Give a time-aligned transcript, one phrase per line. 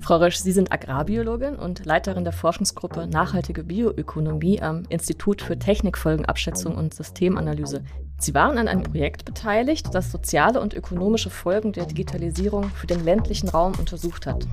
[0.00, 6.76] Frau Rösch, Sie sind Agrarbiologin und Leiterin der Forschungsgruppe Nachhaltige Bioökonomie am Institut für Technikfolgenabschätzung
[6.76, 7.82] und Systemanalyse.
[8.18, 13.04] Sie waren an einem Projekt beteiligt, das soziale und ökonomische Folgen der Digitalisierung für den
[13.04, 14.46] ländlichen Raum untersucht hat.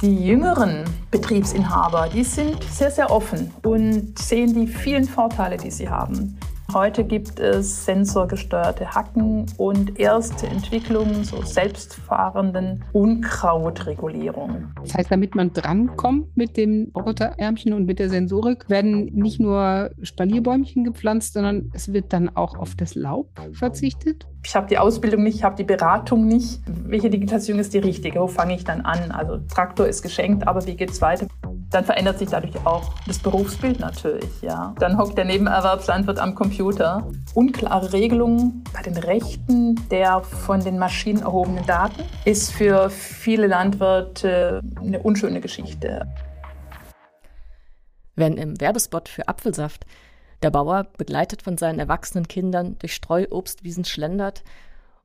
[0.00, 5.88] Die jüngeren Betriebsinhaber, die sind sehr, sehr offen und sehen die vielen Vorteile, die sie
[5.88, 6.38] haben.
[6.74, 14.68] Heute gibt es sensorgesteuerte Hacken und erste Entwicklungen so selbstfahrenden Unkrautregulierung.
[14.80, 19.90] Das heißt, damit man drankommt mit dem Roboterärmchen und mit der Sensorik, werden nicht nur
[20.02, 24.26] Spalierbäumchen gepflanzt, sondern es wird dann auch auf das Laub verzichtet.
[24.42, 26.62] Ich habe die Ausbildung nicht, ich habe die Beratung nicht.
[26.66, 28.20] Welche Digitalisierung ist die richtige?
[28.20, 29.10] Wo fange ich dann an?
[29.10, 31.26] Also Traktor ist geschenkt, aber wie geht es weiter?
[31.72, 34.42] Dann verändert sich dadurch auch das Berufsbild natürlich.
[34.42, 34.74] Ja.
[34.78, 37.10] Dann hockt der Nebenerwerbslandwirt am Computer.
[37.34, 44.62] Unklare Regelungen bei den Rechten der von den Maschinen erhobenen Daten ist für viele Landwirte
[44.78, 46.06] eine unschöne Geschichte.
[48.14, 49.86] Wenn im Werbespot für Apfelsaft
[50.42, 54.42] der Bauer, begleitet von seinen erwachsenen Kindern, durch Streuobstwiesen schlendert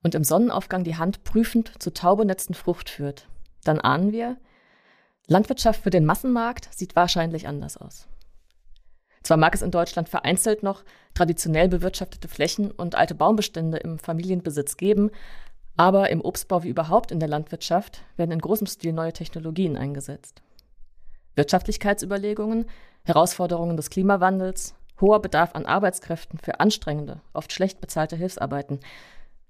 [0.04, 3.28] und im Sonnenaufgang die Hand prüfend zur taubenetzten Frucht führt,
[3.64, 4.38] dann ahnen wir,
[5.28, 8.08] Landwirtschaft für den Massenmarkt sieht wahrscheinlich anders aus.
[9.24, 14.78] Zwar mag es in Deutschland vereinzelt noch traditionell bewirtschaftete Flächen und alte Baumbestände im Familienbesitz
[14.78, 15.12] geben,
[15.76, 20.42] aber im Obstbau wie überhaupt in der Landwirtschaft werden in großem Stil neue Technologien eingesetzt.
[21.36, 22.66] Wirtschaftlichkeitsüberlegungen,
[23.04, 28.80] Herausforderungen des Klimawandels, hoher Bedarf an Arbeitskräften für anstrengende, oft schlecht bezahlte Hilfsarbeiten.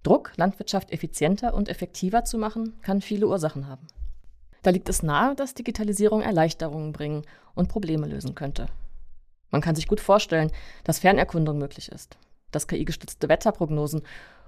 [0.01, 3.87] Druck, Landwirtschaft effizienter und effektiver zu machen, kann viele Ursachen haben.
[4.67, 7.21] Da liegt es nahe, dass Digitalisierung Erleichterungen bringen
[7.55, 8.65] und Probleme lösen könnte.
[9.49, 10.51] Man kann sich gut vorstellen,
[10.83, 12.17] dass Fernerkundung möglich ist,
[12.51, 14.01] dass KI-gestützte Wetterprognosen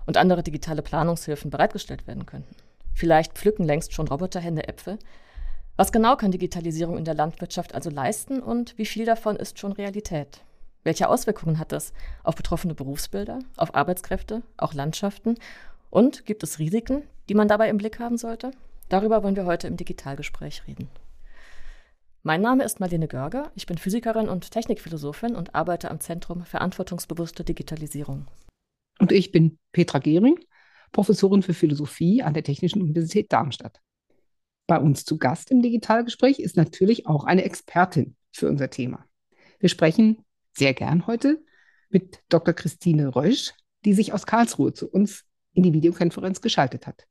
[0.06, 2.54] und andere digitale Planungshilfen bereitgestellt werden könnten.
[2.94, 5.00] Vielleicht pflücken längst schon Roboterhände Äpfel.
[5.78, 9.72] Was genau kann Digitalisierung in der Landwirtschaft also leisten und wie viel davon ist schon
[9.72, 10.42] Realität?
[10.84, 11.94] Welche Auswirkungen hat das
[12.26, 15.36] auf betroffene Berufsbilder, auf Arbeitskräfte, auch Landschaften?
[15.90, 18.52] Und gibt es Risiken, die man dabei im Blick haben sollte?
[18.90, 20.90] Darüber wollen wir heute im Digitalgespräch reden.
[22.24, 27.44] Mein Name ist Marlene Görger, ich bin Physikerin und Technikphilosophin und arbeite am Zentrum Verantwortungsbewusste
[27.44, 28.26] Digitalisierung.
[29.00, 30.38] Und ich bin Petra Gehring,
[30.92, 33.80] Professorin für Philosophie an der Technischen Universität Darmstadt.
[34.68, 39.06] Bei uns zu Gast im Digitalgespräch ist natürlich auch eine Expertin für unser Thema.
[39.60, 40.26] Wir sprechen
[40.58, 41.42] sehr gern heute
[41.90, 42.54] mit Dr.
[42.54, 43.54] Christine Rösch,
[43.86, 47.08] die sich aus Karlsruhe zu uns in die Videokonferenz geschaltet hat.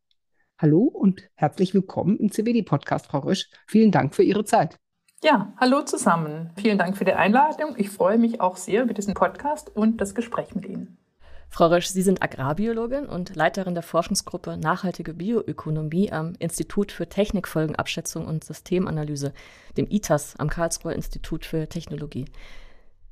[0.60, 3.48] Hallo und herzlich willkommen im CWD-Podcast, Frau Rösch.
[3.68, 4.74] Vielen Dank für Ihre Zeit.
[5.22, 6.50] Ja, hallo zusammen.
[6.56, 7.76] Vielen Dank für die Einladung.
[7.76, 10.98] Ich freue mich auch sehr über diesen Podcast und das Gespräch mit Ihnen.
[11.48, 18.26] Frau Rösch, Sie sind Agrarbiologin und Leiterin der Forschungsgruppe Nachhaltige Bioökonomie am Institut für Technikfolgenabschätzung
[18.26, 19.34] und Systemanalyse,
[19.76, 22.24] dem ITAS am Karlsruher Institut für Technologie.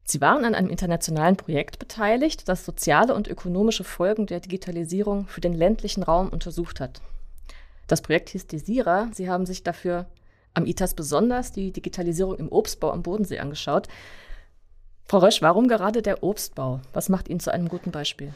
[0.03, 5.41] Sie waren an einem internationalen Projekt beteiligt, das soziale und ökonomische Folgen der Digitalisierung für
[5.41, 7.01] den ländlichen Raum untersucht hat.
[7.87, 9.09] Das Projekt hieß Desira.
[9.13, 10.07] Sie haben sich dafür
[10.55, 13.89] am ITAS besonders die Digitalisierung im Obstbau am Bodensee angeschaut.
[15.05, 16.81] Frau Rösch, warum gerade der Obstbau?
[16.93, 18.33] Was macht ihn zu einem guten Beispiel?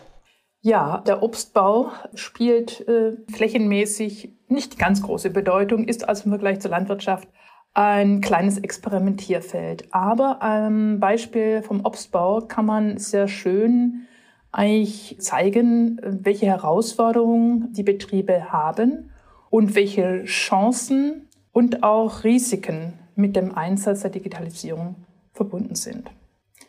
[0.63, 6.71] Ja, der Obstbau spielt äh, flächenmäßig nicht ganz große Bedeutung, ist also im Vergleich zur
[6.71, 7.29] Landwirtschaft
[7.73, 9.89] ein kleines Experimentierfeld.
[9.93, 14.07] Aber am Beispiel vom Obstbau kann man sehr schön
[14.53, 19.11] eigentlich zeigen, welche Herausforderungen die Betriebe haben
[19.51, 26.11] und welche Chancen und auch Risiken mit dem Einsatz der Digitalisierung verbunden sind.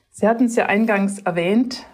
[0.10, 1.86] Sie hatten es ja eingangs erwähnt.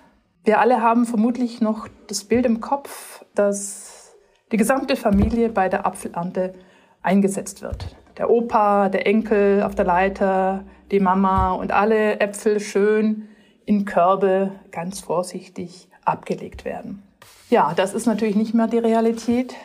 [0.44, 4.16] Wir alle haben vermutlich noch das Bild im Kopf, dass
[4.52, 6.54] die gesamte Familie bei der Apfelernte
[7.02, 7.96] eingesetzt wird.
[8.18, 13.28] Der Opa, der Enkel auf der Leiter, die Mama und alle Äpfel schön
[13.66, 17.04] in Körbe ganz vorsichtig abgelegt werden.
[17.50, 19.56] Ja, das ist natürlich nicht mehr die Realität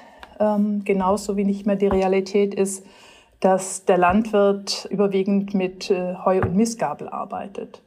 [0.42, 2.84] ähm, genauso wie nicht mehr die Realität ist,
[3.40, 7.82] dass der Landwirt überwiegend mit äh, Heu und Mistgabel arbeitet.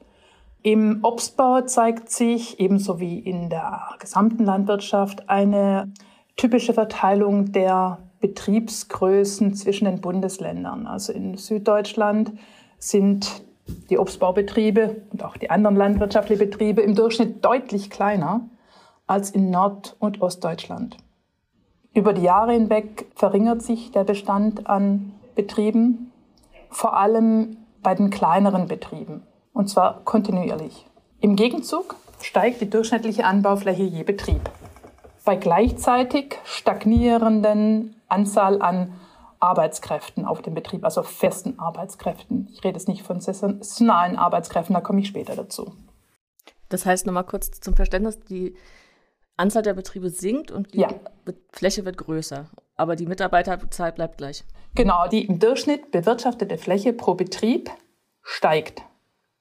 [0.64, 5.94] Im Obstbau zeigt sich, ebenso wie in der gesamten Landwirtschaft, eine
[6.38, 10.88] typische Verteilung der Betriebsgrößen zwischen den Bundesländern.
[10.88, 12.34] Also in Süddeutschland
[12.80, 13.44] sind
[13.90, 18.42] die Obstbaubetriebe und auch die anderen landwirtschaftlichen Betriebe im Durchschnitt deutlich kleiner
[19.08, 20.98] als in Nord- und Ostdeutschland.
[21.96, 26.12] Über die Jahre hinweg verringert sich der Bestand an Betrieben,
[26.70, 30.86] vor allem bei den kleineren Betrieben, und zwar kontinuierlich.
[31.22, 34.42] Im Gegenzug steigt die durchschnittliche Anbaufläche je Betrieb.
[35.24, 38.94] Bei gleichzeitig stagnierenden Anzahl an
[39.40, 42.50] Arbeitskräften auf dem Betrieb, also festen Arbeitskräften.
[42.52, 45.72] Ich rede jetzt nicht von saisonalen Arbeitskräften, da komme ich später dazu.
[46.68, 48.56] Das heißt nochmal kurz zum Verständnis, die
[49.38, 50.90] Anzahl der Betriebe sinkt und die ja.
[51.52, 54.44] Fläche wird größer, aber die Mitarbeiterzahl bleibt gleich.
[54.76, 57.70] Genau, die im Durchschnitt bewirtschaftete Fläche pro Betrieb
[58.22, 58.82] steigt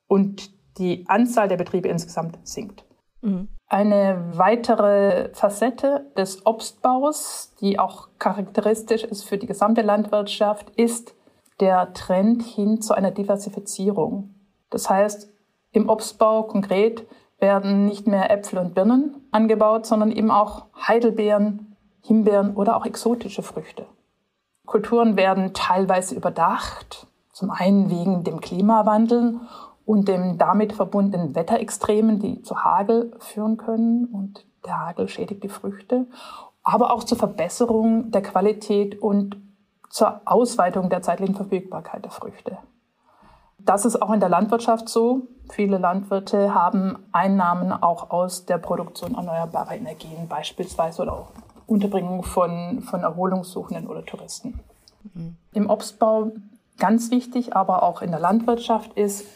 [0.07, 2.85] und die Anzahl der Betriebe insgesamt sinkt.
[3.21, 3.49] Mhm.
[3.67, 11.15] Eine weitere Facette des Obstbaus, die auch charakteristisch ist für die gesamte Landwirtschaft, ist
[11.61, 14.35] der Trend hin zu einer Diversifizierung.
[14.71, 15.33] Das heißt,
[15.73, 17.07] im Obstbau konkret
[17.39, 23.43] werden nicht mehr Äpfel und Birnen angebaut, sondern eben auch Heidelbeeren, Himbeeren oder auch exotische
[23.43, 23.87] Früchte.
[24.67, 29.41] Kulturen werden teilweise überdacht, zum einen wegen dem Klimawandel
[29.85, 35.49] und dem damit verbundenen Wetterextremen, die zu Hagel führen können und der Hagel schädigt die
[35.49, 36.07] Früchte,
[36.63, 39.37] aber auch zur Verbesserung der Qualität und
[39.91, 42.59] zur Ausweitung der zeitlichen Verfügbarkeit der Früchte.
[43.65, 45.23] Das ist auch in der Landwirtschaft so.
[45.51, 51.33] Viele Landwirte haben Einnahmen auch aus der Produktion erneuerbarer Energien beispielsweise oder auch
[51.67, 54.61] Unterbringung von, von Erholungssuchenden oder Touristen.
[55.15, 55.37] Mhm.
[55.53, 56.33] Im Obstbau
[56.79, 59.27] ganz wichtig, aber auch in der Landwirtschaft ist,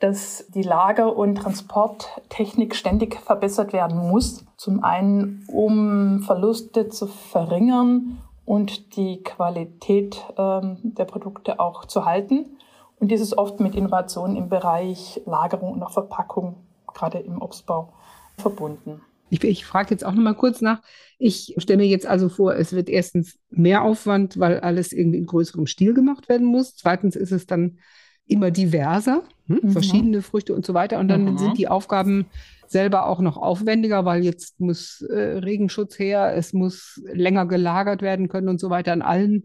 [0.00, 4.44] dass die Lager- und Transporttechnik ständig verbessert werden muss.
[4.56, 12.57] Zum einen, um Verluste zu verringern und die Qualität ähm, der Produkte auch zu halten.
[13.00, 16.56] Und dies ist oft mit Innovationen im Bereich Lagerung und auch Verpackung,
[16.92, 17.92] gerade im Obstbau,
[18.38, 19.00] verbunden.
[19.30, 20.80] Ich, ich frage jetzt auch noch mal kurz nach.
[21.18, 25.26] Ich stelle mir jetzt also vor, es wird erstens mehr Aufwand, weil alles irgendwie in
[25.26, 26.76] größerem Stil gemacht werden muss.
[26.76, 27.78] Zweitens ist es dann
[28.26, 29.60] immer diverser, hm?
[29.62, 29.70] mhm.
[29.70, 30.98] verschiedene Früchte und so weiter.
[30.98, 31.38] Und dann mhm.
[31.38, 32.26] sind die Aufgaben
[32.66, 38.28] selber auch noch aufwendiger, weil jetzt muss äh, Regenschutz her, es muss länger gelagert werden
[38.28, 39.44] können und so weiter an allen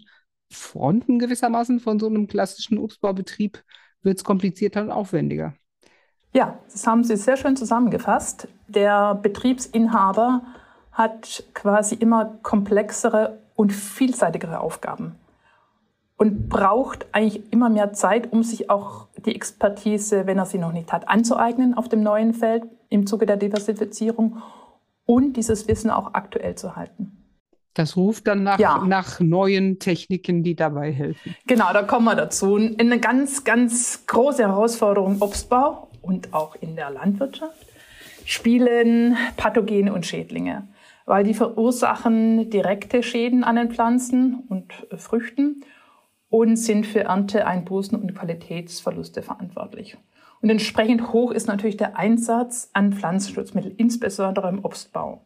[0.51, 3.63] Fronten gewissermaßen von so einem klassischen Obstbaubetrieb
[4.01, 5.53] wird es komplizierter und aufwendiger.
[6.33, 8.47] Ja, das haben Sie sehr schön zusammengefasst.
[8.67, 10.41] Der Betriebsinhaber
[10.91, 15.15] hat quasi immer komplexere und vielseitigere Aufgaben
[16.17, 20.71] und braucht eigentlich immer mehr Zeit, um sich auch die Expertise, wenn er sie noch
[20.71, 24.41] nicht hat, anzueignen auf dem neuen Feld im Zuge der Diversifizierung
[25.05, 27.22] und dieses Wissen auch aktuell zu halten.
[27.73, 28.83] Das ruft dann nach, ja.
[28.85, 31.35] nach neuen Techniken, die dabei helfen.
[31.47, 32.55] Genau, da kommen wir dazu.
[32.55, 37.67] Eine ganz, ganz große Herausforderung im Obstbau und auch in der Landwirtschaft
[38.25, 40.67] spielen Pathogene und Schädlinge,
[41.05, 45.63] weil die verursachen direkte Schäden an den Pflanzen und Früchten
[46.29, 49.97] und sind für Ernteeinbußen und Qualitätsverluste verantwortlich.
[50.41, 55.25] Und entsprechend hoch ist natürlich der Einsatz an Pflanzenschutzmitteln, insbesondere im Obstbau.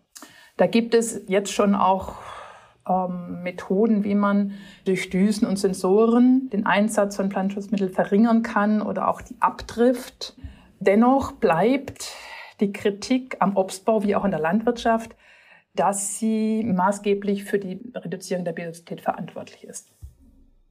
[0.57, 2.15] Da gibt es jetzt schon auch
[2.89, 4.53] ähm, Methoden, wie man
[4.85, 10.35] durch Düsen und Sensoren den Einsatz von Pflanzenschutzmitteln verringern kann oder auch die Abdrift.
[10.79, 12.13] Dennoch bleibt
[12.59, 15.15] die Kritik am Obstbau wie auch in der Landwirtschaft,
[15.75, 19.91] dass sie maßgeblich für die Reduzierung der Biodiversität verantwortlich ist.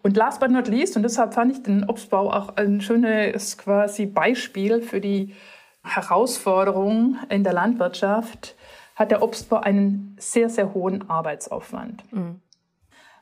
[0.02, 4.06] Und last but not least, und deshalb fand ich den Obstbau auch ein schönes quasi
[4.06, 5.34] Beispiel für die
[5.82, 8.56] Herausforderungen in der Landwirtschaft,
[8.96, 12.02] hat der Obstbau einen sehr, sehr hohen Arbeitsaufwand.
[12.12, 12.40] Mhm.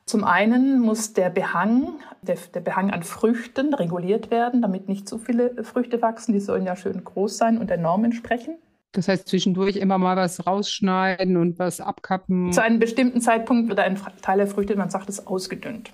[0.05, 5.17] Zum einen muss der Behang, der, der, Behang an Früchten reguliert werden, damit nicht zu
[5.17, 6.31] viele Früchte wachsen.
[6.33, 8.57] Die sollen ja schön groß sein und der Norm entsprechen.
[8.91, 12.53] Das heißt, zwischendurch immer mal was rausschneiden und was abkappen.
[12.53, 15.91] Zu einem bestimmten Zeitpunkt wird ein Teil der Früchte, man sagt es, ausgedünnt.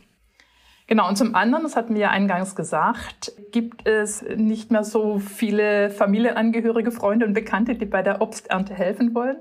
[0.88, 5.20] Genau, und zum anderen, das hatten wir ja eingangs gesagt, gibt es nicht mehr so
[5.20, 9.38] viele Familienangehörige, Freunde und Bekannte, die bei der Obsternte helfen wollen.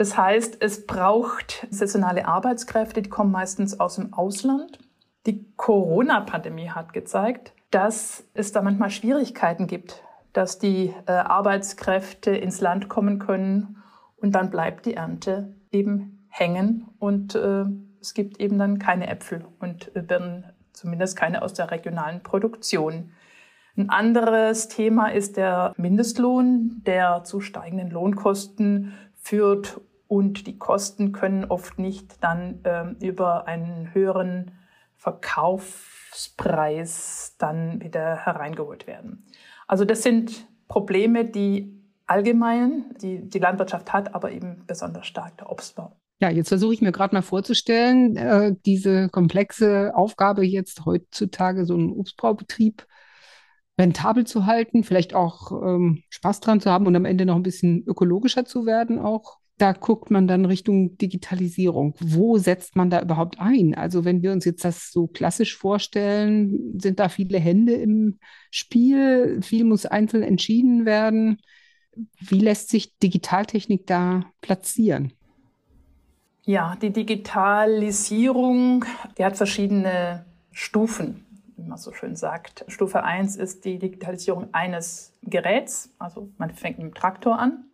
[0.00, 4.78] Das heißt, es braucht saisonale Arbeitskräfte, die kommen meistens aus dem Ausland.
[5.26, 10.02] Die Corona-Pandemie hat gezeigt, dass es da manchmal Schwierigkeiten gibt,
[10.32, 13.82] dass die äh, Arbeitskräfte ins Land kommen können
[14.16, 17.66] und dann bleibt die Ernte eben hängen und äh,
[18.00, 23.12] es gibt eben dann keine Äpfel und äh, Birnen, zumindest keine aus der regionalen Produktion.
[23.76, 29.78] Ein anderes Thema ist der Mindestlohn, der zu steigenden Lohnkosten führt
[30.10, 34.50] und die Kosten können oft nicht dann ähm, über einen höheren
[34.96, 39.24] Verkaufspreis dann wieder hereingeholt werden.
[39.68, 45.48] Also das sind Probleme, die allgemein die, die Landwirtschaft hat, aber eben besonders stark der
[45.48, 45.96] Obstbau.
[46.20, 51.74] Ja, jetzt versuche ich mir gerade mal vorzustellen, äh, diese komplexe Aufgabe jetzt heutzutage so
[51.74, 52.84] einen Obstbaubetrieb
[53.78, 57.44] rentabel zu halten, vielleicht auch ähm, Spaß dran zu haben und am Ende noch ein
[57.44, 59.39] bisschen ökologischer zu werden auch.
[59.60, 61.94] Da guckt man dann Richtung Digitalisierung.
[62.00, 63.74] Wo setzt man da überhaupt ein?
[63.74, 68.18] Also wenn wir uns jetzt das so klassisch vorstellen, sind da viele Hände im
[68.50, 71.42] Spiel, viel muss einzeln entschieden werden.
[72.18, 75.12] Wie lässt sich Digitaltechnik da platzieren?
[76.46, 78.86] Ja, die Digitalisierung,
[79.18, 81.26] die hat verschiedene Stufen,
[81.56, 82.64] wie man so schön sagt.
[82.68, 87.66] Stufe 1 ist die Digitalisierung eines Geräts, also man fängt mit dem Traktor an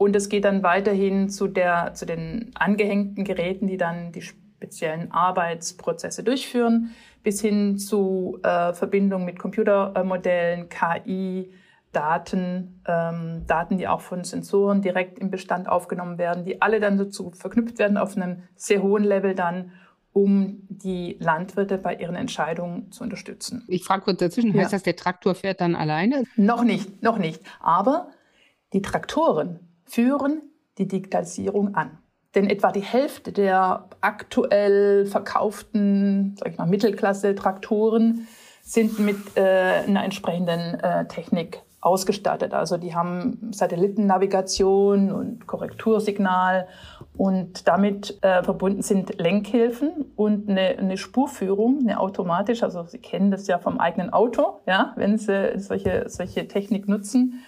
[0.00, 5.12] und es geht dann weiterhin zu, der, zu den angehängten Geräten, die dann die speziellen
[5.12, 6.92] Arbeitsprozesse durchführen,
[7.22, 11.52] bis hin zu äh, Verbindung mit Computermodellen, KI,
[11.92, 16.96] Daten, ähm, Daten, die auch von Sensoren direkt im Bestand aufgenommen werden, die alle dann
[16.96, 19.72] dazu verknüpft werden auf einem sehr hohen Level dann,
[20.14, 23.66] um die Landwirte bei ihren Entscheidungen zu unterstützen.
[23.68, 26.24] Ich frage kurz dazwischen, heißt das, der Traktor fährt dann alleine?
[26.36, 27.42] Noch nicht, noch nicht.
[27.60, 28.08] Aber
[28.72, 30.42] die Traktoren führen
[30.78, 31.98] die Digitalisierung an.
[32.34, 38.28] Denn etwa die Hälfte der aktuell verkauften sag ich mal, Mittelklasse-Traktoren
[38.62, 42.52] sind mit äh, einer entsprechenden äh, Technik ausgestattet.
[42.52, 46.68] Also die haben Satellitennavigation und Korrektursignal
[47.16, 52.62] und damit äh, verbunden sind Lenkhilfen und eine, eine Spurführung, eine automatisch.
[52.62, 57.42] Also Sie kennen das ja vom eigenen Auto, ja, wenn Sie solche, solche Technik nutzen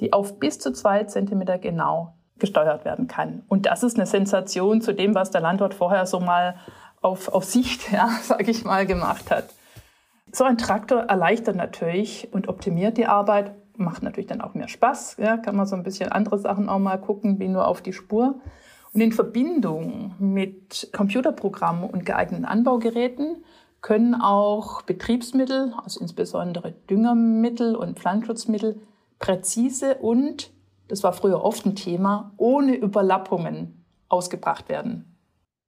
[0.00, 3.42] die auf bis zu zwei Zentimeter genau gesteuert werden kann.
[3.48, 6.54] Und das ist eine Sensation zu dem, was der Landwirt vorher so mal
[7.00, 9.48] auf, auf Sicht, ja, sage ich mal, gemacht hat.
[10.32, 15.16] So ein Traktor erleichtert natürlich und optimiert die Arbeit, macht natürlich dann auch mehr Spaß.
[15.18, 17.92] Ja, kann man so ein bisschen andere Sachen auch mal gucken, wie nur auf die
[17.92, 18.40] Spur.
[18.92, 23.44] Und in Verbindung mit Computerprogrammen und geeigneten Anbaugeräten
[23.80, 28.80] können auch Betriebsmittel, also insbesondere Düngermittel und Pflanzenschutzmittel,
[29.18, 30.52] präzise und,
[30.88, 35.16] das war früher oft ein Thema, ohne Überlappungen ausgebracht werden.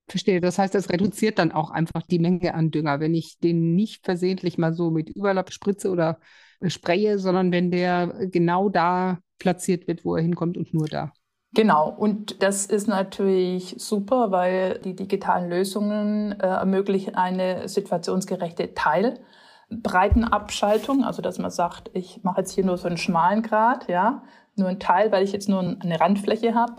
[0.08, 0.40] Verstehe.
[0.40, 2.98] Das heißt, das reduziert dann auch einfach die Menge an Dünger.
[3.00, 6.18] Wenn ich den nicht versehentlich mal so mit Überlapp spritze oder
[6.66, 11.12] spreche, sondern wenn der genau da platziert wird, wo er hinkommt und nur da.
[11.52, 19.20] Genau, und das ist natürlich super, weil die digitalen Lösungen äh, ermöglichen eine situationsgerechte Teil-
[19.70, 24.22] Breitenabschaltung, also dass man sagt, ich mache jetzt hier nur so einen schmalen Grad, ja,
[24.56, 26.74] nur einen Teil, weil ich jetzt nur eine Randfläche habe.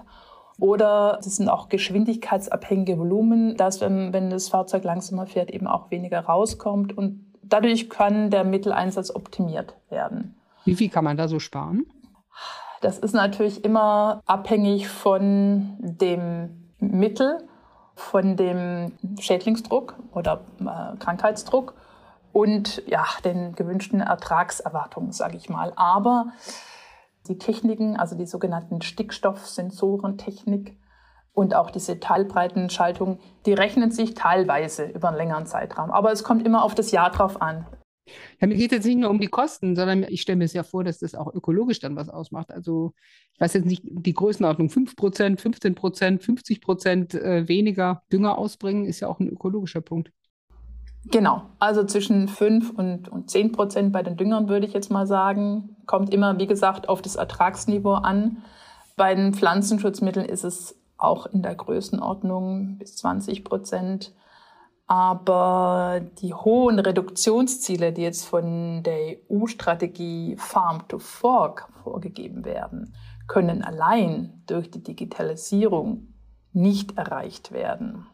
[0.60, 5.90] Oder es sind auch geschwindigkeitsabhängige Volumen, dass wenn, wenn das Fahrzeug langsamer fährt, eben auch
[5.90, 6.96] weniger rauskommt.
[6.96, 10.36] Und dadurch kann der Mitteleinsatz optimiert werden.
[10.66, 11.88] Wie viel kann man da so sparen?
[12.82, 17.40] Das ist natürlich immer abhängig von dem Mittel,
[17.96, 21.76] von dem Schädlingsdruck oder äh, Krankheitsdruck
[22.34, 25.74] und ja, den gewünschten Ertragserwartungen, sage ich mal.
[25.76, 26.32] Aber
[27.28, 30.78] die Techniken, also die sogenannten Stickstoffsensorentechnik
[31.34, 35.92] und auch diese Teilbreitenschaltung, die rechnen sich teilweise über einen längeren Zeitraum.
[35.92, 37.66] Aber es kommt immer auf das Jahr drauf an.
[38.40, 40.54] Ja, mir geht es jetzt nicht nur um die Kosten, sondern ich stelle mir es
[40.54, 42.52] ja vor, dass das auch ökologisch dann was ausmacht.
[42.52, 42.94] Also
[43.34, 49.08] ich weiß jetzt nicht, die Größenordnung 5% 15% 50% äh, weniger Dünger ausbringen, ist ja
[49.08, 50.12] auch ein ökologischer Punkt.
[51.06, 55.08] Genau, also zwischen 5 und, und 10 Prozent bei den Düngern würde ich jetzt mal
[55.08, 55.76] sagen.
[55.88, 58.44] Kommt immer, wie gesagt, auf das Ertragsniveau an.
[58.98, 64.14] Bei den Pflanzenschutzmitteln ist es auch in der Größenordnung bis 20 Prozent.
[64.86, 72.94] Aber die hohen Reduktionsziele, die jetzt von der EU-Strategie Farm to Fork vorgegeben werden,
[73.28, 76.14] können allein durch die Digitalisierung
[76.52, 78.06] nicht erreicht werden.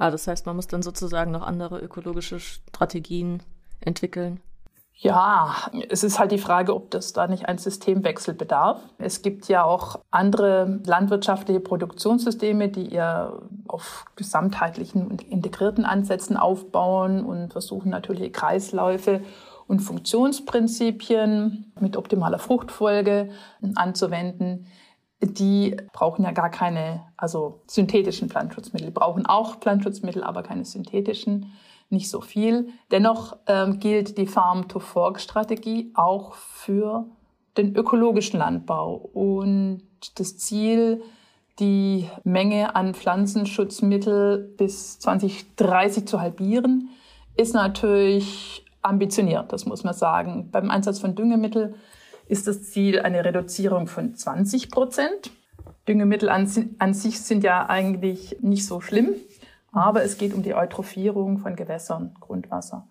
[0.00, 3.42] Ah, das heißt, man muss dann sozusagen noch andere ökologische Strategien
[3.80, 4.40] entwickeln.
[4.94, 5.56] Ja,
[5.90, 8.80] es ist halt die Frage, ob das da nicht ein Systemwechsel bedarf.
[8.98, 17.24] Es gibt ja auch andere landwirtschaftliche Produktionssysteme, die eher auf gesamtheitlichen und integrierten Ansätzen aufbauen
[17.24, 19.22] und versuchen natürlich Kreisläufe
[19.66, 23.30] und Funktionsprinzipien mit optimaler Fruchtfolge
[23.74, 24.66] anzuwenden
[25.20, 28.88] die brauchen ja gar keine, also synthetischen Pflanzenschutzmittel.
[28.88, 31.52] Die brauchen auch Pflanzenschutzmittel, aber keine synthetischen,
[31.90, 32.68] nicht so viel.
[32.90, 37.06] Dennoch ähm, gilt die Farm-to-Fork-Strategie auch für
[37.56, 38.94] den ökologischen Landbau.
[38.94, 39.82] Und
[40.16, 41.02] das Ziel,
[41.58, 46.90] die Menge an Pflanzenschutzmittel bis 2030 zu halbieren,
[47.36, 50.50] ist natürlich ambitioniert, das muss man sagen.
[50.50, 51.74] Beim Einsatz von Düngemittel
[52.28, 55.30] ist das Ziel eine Reduzierung von 20 Prozent.
[55.88, 59.14] Düngemittel an, an, sich sind ja eigentlich nicht so schlimm,
[59.72, 62.86] aber es geht um die Eutrophierung von Gewässern, Grundwasser.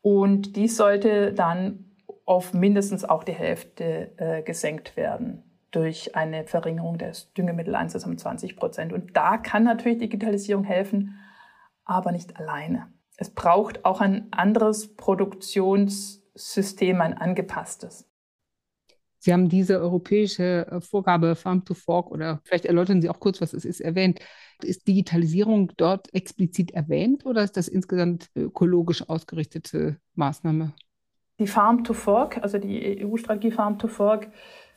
[0.00, 1.84] Und dies sollte dann
[2.24, 5.44] auf mindestens auch die Hälfte äh, gesenkt werden.
[5.70, 8.94] durch eine Verringerung des Düngemitteleinsatzes um 20 Prozent.
[8.94, 11.18] Und da kann natürlich Digitalisierung helfen,
[11.84, 12.86] aber nicht alleine.
[13.18, 18.07] Es braucht auch ein anderes Produktionssystem, ein angepasstes.
[19.18, 23.40] Sie haben diese europäische äh, Vorgabe Farm to Fork oder vielleicht erläutern Sie auch kurz,
[23.40, 24.20] was es ist, erwähnt.
[24.62, 30.72] Ist Digitalisierung dort explizit erwähnt oder ist das insgesamt ökologisch ausgerichtete Maßnahme?
[31.38, 34.28] Die Farm to Fork, also die EU-Strategie Farm to Fork,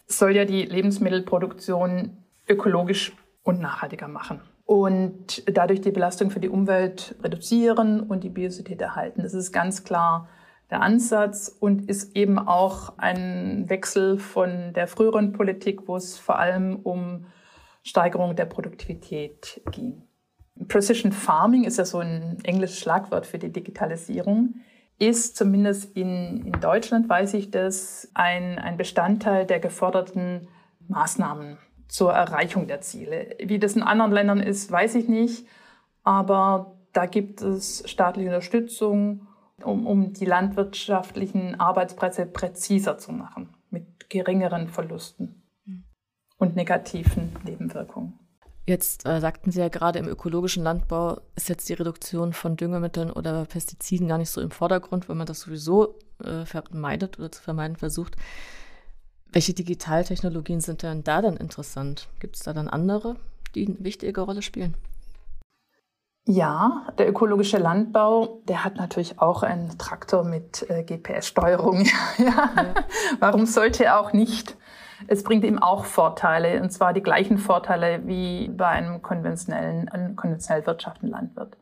[0.08, 2.18] soll ja die Lebensmittelproduktion
[2.48, 8.82] ökologisch und nachhaltiger machen und dadurch die Belastung für die Umwelt reduzieren und die Biosität
[8.82, 9.24] erhalten.
[9.24, 10.30] Das ist ganz klar
[10.72, 16.40] der Ansatz und ist eben auch ein Wechsel von der früheren Politik, wo es vor
[16.40, 17.26] allem um
[17.84, 20.04] Steigerung der Produktivität ging.
[20.68, 24.56] Precision Farming ist ja so ein englisches Schlagwort für die Digitalisierung,
[24.98, 30.48] ist zumindest in, in Deutschland, weiß ich das, ein, ein Bestandteil der geforderten
[30.88, 33.36] Maßnahmen zur Erreichung der Ziele.
[33.44, 35.46] Wie das in anderen Ländern ist, weiß ich nicht.
[36.04, 39.28] Aber da gibt es staatliche Unterstützung,
[39.66, 45.44] um, um die landwirtschaftlichen Arbeitsplätze präziser zu machen, mit geringeren Verlusten
[46.38, 48.20] und negativen Nebenwirkungen.
[48.68, 53.12] Jetzt äh, sagten Sie ja gerade, im ökologischen Landbau ist jetzt die Reduktion von Düngemitteln
[53.12, 57.42] oder Pestiziden gar nicht so im Vordergrund, weil man das sowieso äh, vermeidet oder zu
[57.42, 58.16] vermeiden versucht.
[59.32, 62.08] Welche Digitaltechnologien sind denn da dann interessant?
[62.20, 63.16] Gibt es da dann andere,
[63.56, 64.76] die eine wichtige Rolle spielen?
[66.28, 71.86] Ja, der ökologische Landbau, der hat natürlich auch einen Traktor mit äh, GPS-Steuerung.
[72.18, 72.26] ja.
[72.26, 72.50] ja.
[73.20, 74.56] Warum sollte er auch nicht?
[75.08, 80.66] Es bringt ihm auch Vorteile, und zwar die gleichen Vorteile wie bei einem konventionellen, konventionell
[80.68, 81.58] wirtschaftenden Landwirt.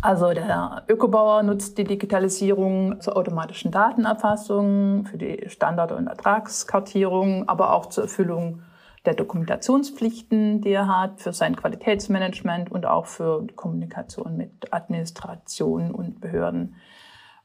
[0.00, 7.72] Also der Ökobauer nutzt die Digitalisierung zur automatischen Datenerfassung, für die Standard- und Ertragskartierung, aber
[7.72, 8.62] auch zur Erfüllung
[9.06, 16.20] der Dokumentationspflichten, die er hat, für sein Qualitätsmanagement und auch für Kommunikation mit Administration und
[16.20, 16.76] Behörden.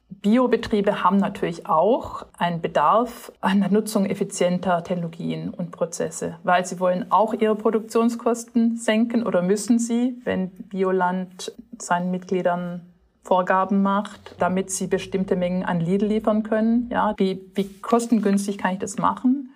[0.08, 6.80] Biobetriebe haben natürlich auch einen Bedarf an der Nutzung effizienter Technologien und Prozesse, weil sie
[6.80, 12.86] wollen auch ihre Produktionskosten senken oder müssen sie, wenn Bioland seinen Mitgliedern
[13.22, 16.88] Vorgaben macht, damit sie bestimmte Mengen an Lidl liefern können.
[16.90, 19.50] Ja, wie, wie kostengünstig kann ich das machen?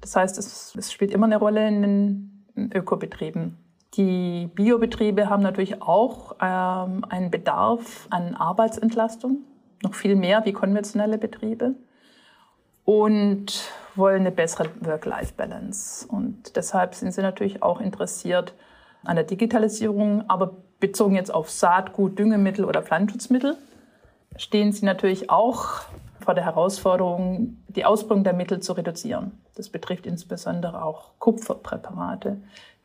[0.00, 1.82] Das heißt, es, es spielt immer eine Rolle in
[2.54, 3.56] den Ökobetrieben.
[3.94, 9.38] Die Biobetriebe haben natürlich auch ähm, einen Bedarf an Arbeitsentlastung
[9.82, 11.74] noch viel mehr wie konventionelle Betriebe
[12.84, 16.06] und wollen eine bessere Work-Life-Balance.
[16.08, 18.54] Und deshalb sind sie natürlich auch interessiert
[19.04, 23.56] an der Digitalisierung, aber bezogen jetzt auf Saatgut, Düngemittel oder Pflanzenschutzmittel
[24.36, 25.82] stehen sie natürlich auch
[26.28, 29.40] vor der Herausforderung, die Ausbringung der Mittel zu reduzieren.
[29.54, 32.36] Das betrifft insbesondere auch Kupferpräparate,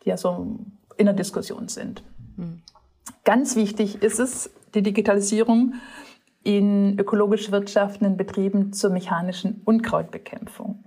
[0.01, 0.59] die ja so
[0.95, 2.03] in der Diskussion sind.
[2.37, 2.61] Mhm.
[3.25, 5.73] Ganz wichtig ist es, die Digitalisierung
[6.43, 10.81] in ökologisch wirtschaftenden Betrieben zur mechanischen Unkrautbekämpfung.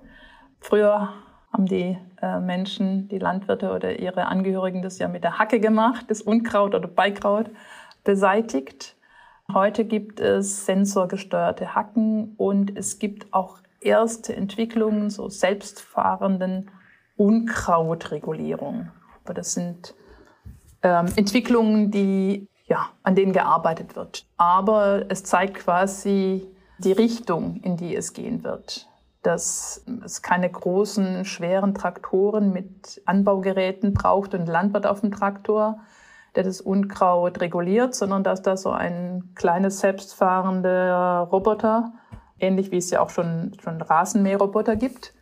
[0.59, 1.11] Früher
[1.53, 6.07] haben die äh, Menschen, die Landwirte oder ihre Angehörigen das ja mit der Hacke gemacht,
[6.09, 7.51] das Unkraut oder Beikraut
[8.03, 8.96] beseitigt.
[9.53, 16.71] Heute gibt es sensorgesteuerte Hacken und es gibt auch erste Entwicklungen so selbstfahrenden
[17.17, 18.91] Unkrautregulierung.
[19.25, 19.95] Aber das sind
[20.83, 24.27] ähm, Entwicklungen, die ja, an denen gearbeitet wird.
[24.37, 26.47] Aber es zeigt quasi
[26.79, 28.89] die Richtung, in die es gehen wird.
[29.23, 35.79] Dass es keine großen, schweren Traktoren mit Anbaugeräten braucht und Landwirt auf dem Traktor,
[36.37, 41.93] der das Unkraut reguliert, sondern dass da so ein kleines selbstfahrender Roboter,
[42.39, 45.15] ähnlich wie es ja auch schon, schon Rasenmäherroboter gibt,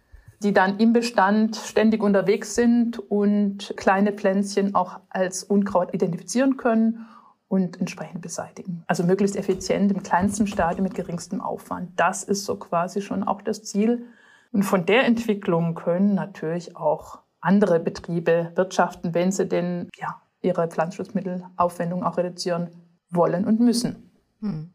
[0.43, 7.07] die dann im Bestand ständig unterwegs sind und kleine Pflänzchen auch als Unkraut identifizieren können
[7.49, 8.83] und entsprechend beseitigen.
[8.87, 11.93] Also möglichst effizient im kleinsten Stadium mit geringstem Aufwand.
[11.97, 14.07] Das ist so quasi schon auch das Ziel.
[14.53, 20.69] Und von der Entwicklung können natürlich auch andere Betriebe wirtschaften, wenn sie denn ja, ihre
[20.69, 22.71] Pflanzenschutzmittelaufwendung auch reduzieren
[23.11, 24.11] wollen und müssen.
[24.41, 24.71] Hm.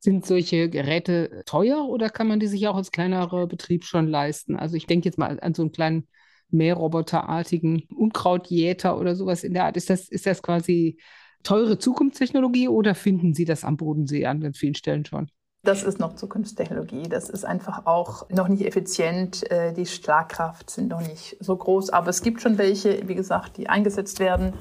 [0.00, 4.56] Sind solche Geräte teuer oder kann man die sich auch als kleinerer Betrieb schon leisten?
[4.56, 6.06] Also ich denke jetzt mal an so einen kleinen
[6.50, 9.76] Mähroboterartigen Unkrautjäter oder sowas in der Art.
[9.76, 10.98] Ist das, ist das quasi
[11.42, 15.30] teure Zukunftstechnologie oder finden Sie das am Bodensee an ganz vielen Stellen schon?
[15.64, 17.08] Das ist noch Zukunftstechnologie.
[17.08, 19.50] Das ist einfach auch noch nicht effizient.
[19.50, 21.88] Äh, die Schlagkraft sind noch nicht so groß.
[21.90, 24.52] Aber es gibt schon welche, wie gesagt, die eingesetzt werden.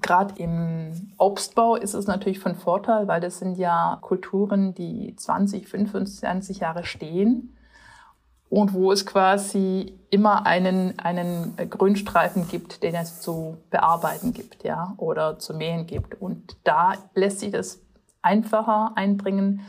[0.00, 5.68] Gerade im Obstbau ist es natürlich von Vorteil, weil das sind ja Kulturen, die 20,
[5.68, 7.54] 25 Jahre stehen.
[8.50, 14.94] und wo es quasi immer einen, einen Grünstreifen gibt, den es zu bearbeiten gibt, ja,
[14.96, 16.18] oder zu mähen gibt.
[16.18, 17.82] Und da lässt sich das
[18.22, 19.60] einfacher einbringen,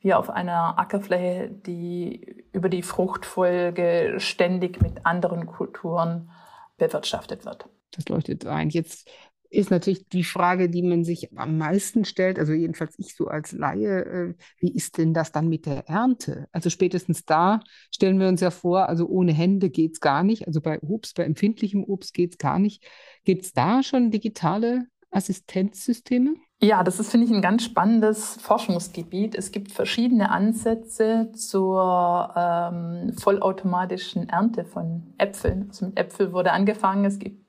[0.00, 6.30] wie auf einer Ackerfläche, die über die Fruchtfolge ständig mit anderen Kulturen
[6.76, 7.66] bewirtschaftet wird.
[7.92, 8.68] Das leuchtet ein.
[8.68, 9.08] Jetzt
[9.56, 13.52] ist natürlich die Frage, die man sich am meisten stellt, also jedenfalls ich so als
[13.52, 16.46] Laie, äh, wie ist denn das dann mit der Ernte?
[16.52, 20.46] Also spätestens da stellen wir uns ja vor, also ohne Hände geht es gar nicht,
[20.46, 22.84] also bei Obst, bei empfindlichem Obst geht es gar nicht.
[23.24, 26.34] Gibt es da schon digitale Assistenzsysteme?
[26.62, 29.34] Ja, das ist, finde ich, ein ganz spannendes Forschungsgebiet.
[29.34, 35.66] Es gibt verschiedene Ansätze zur ähm, vollautomatischen Ernte von Äpfeln.
[35.68, 37.04] Also mit Äpfel wurde angefangen.
[37.04, 37.45] Es gibt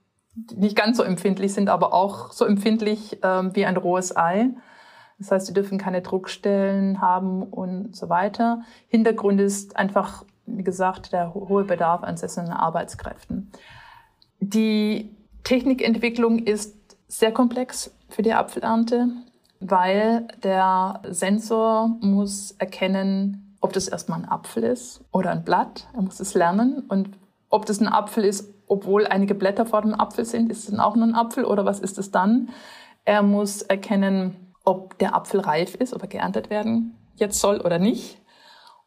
[0.56, 4.50] nicht ganz so empfindlich sind, aber auch so empfindlich ähm, wie ein rohes Ei.
[5.20, 8.62] Das heißt, sie dürfen keine Druckstellen haben und so weiter.
[8.88, 13.52] Hintergrund ist einfach, wie gesagt, der hohe Bedarf an saisonalen Arbeitskräften.
[14.40, 16.76] Die Technikentwicklung ist
[17.08, 19.10] sehr komplex für die Apfelernte,
[19.60, 25.88] weil der Sensor muss erkennen, ob das erstmal ein Apfel ist oder ein Blatt.
[25.94, 27.10] Er muss es lernen und
[27.50, 30.80] ob das ein Apfel ist, obwohl einige Blätter vor dem Apfel sind, ist es dann
[30.80, 32.50] auch nur ein Apfel oder was ist es dann?
[33.06, 37.80] Er muss erkennen, ob der Apfel reif ist, ob er geerntet werden jetzt soll oder
[37.80, 38.22] nicht.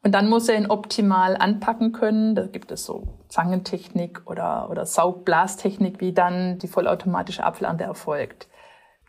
[0.03, 2.35] Und dann muss er ihn optimal anpacken können.
[2.35, 8.49] Da gibt es so Zangentechnik oder, oder Saugblastechnik, wie dann die vollautomatische Apfelernte erfolgt.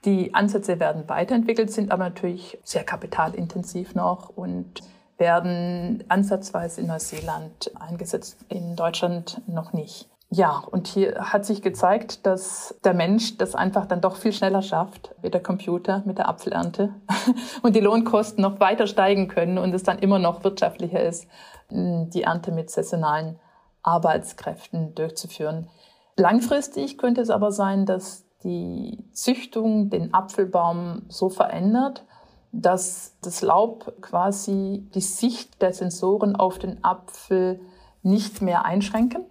[0.03, 4.81] Die Ansätze werden weiterentwickelt, sind aber natürlich sehr kapitalintensiv noch und
[5.17, 10.09] werden ansatzweise in Neuseeland eingesetzt, in Deutschland noch nicht.
[10.33, 14.61] Ja, und hier hat sich gezeigt, dass der Mensch das einfach dann doch viel schneller
[14.61, 16.95] schafft, wie der Computer mit der Apfelernte
[17.63, 21.27] und die Lohnkosten noch weiter steigen können und es dann immer noch wirtschaftlicher ist,
[21.69, 23.39] die Ernte mit saisonalen
[23.83, 25.67] Arbeitskräften durchzuführen.
[26.15, 32.05] Langfristig könnte es aber sein, dass die Züchtung den Apfelbaum so verändert,
[32.53, 37.59] dass das Laub quasi die Sicht der Sensoren auf den Apfel
[38.01, 39.25] nicht mehr einschränken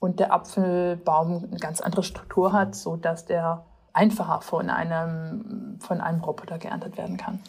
[0.00, 6.00] und der Apfelbaum eine ganz andere Struktur hat, so dass der einfacher von einem, von
[6.00, 7.40] einem Roboter geerntet werden kann.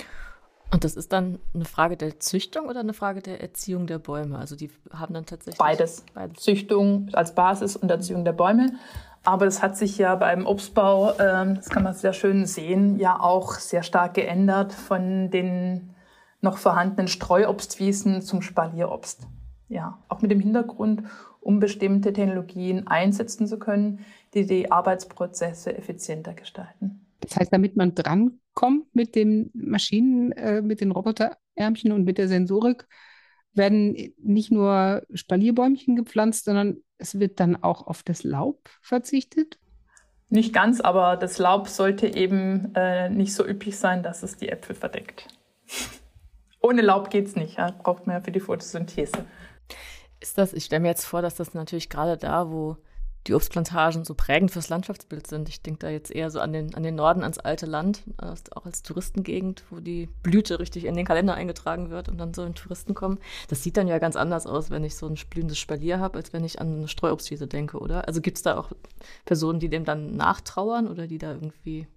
[0.73, 4.37] Und das ist dann eine Frage der Züchtung oder eine Frage der Erziehung der Bäume?
[4.37, 6.05] Also die haben dann tatsächlich beides.
[6.13, 6.41] beides.
[6.41, 8.73] Züchtung als Basis und Erziehung der Bäume.
[9.23, 13.19] Aber das hat sich ja beim Obstbau, ähm, das kann man sehr schön sehen, ja
[13.19, 15.93] auch sehr stark geändert von den
[16.39, 19.27] noch vorhandenen Streuobstwiesen zum Spalierobst.
[19.67, 21.03] Ja, auch mit dem Hintergrund,
[21.41, 27.06] um bestimmte Technologien einsetzen zu können, die die Arbeitsprozesse effizienter gestalten.
[27.19, 32.27] Das heißt, damit man drankommt mit den Maschinen, äh, mit den Roboterärmchen und mit der
[32.27, 32.88] Sensorik,
[33.54, 39.60] werden nicht nur Spalierbäumchen gepflanzt, sondern es wird dann auch auf das Laub verzichtet?
[40.30, 44.47] Nicht ganz, aber das Laub sollte eben äh, nicht so üppig sein, dass es die
[44.47, 45.27] Äpfel verdeckt.
[46.62, 47.71] Ohne Laub geht es nicht, ja?
[47.71, 49.25] braucht man ja für die Photosynthese.
[50.21, 52.77] Ist das, ich stelle mir jetzt vor, dass das natürlich gerade da, wo
[53.27, 55.47] die Obstplantagen so prägend fürs Landschaftsbild sind.
[55.47, 58.65] Ich denke da jetzt eher so an den, an den Norden, ans alte Land, auch
[58.65, 62.55] als Touristengegend, wo die Blüte richtig in den Kalender eingetragen wird und dann so in
[62.55, 63.19] Touristen kommen.
[63.47, 66.34] Das sieht dann ja ganz anders aus, wenn ich so ein blühendes Spalier habe, als
[66.34, 68.07] wenn ich an eine Streuobstwiese denke, oder?
[68.07, 68.71] Also gibt es da auch
[69.25, 71.88] Personen, die dem dann nachtrauern oder die da irgendwie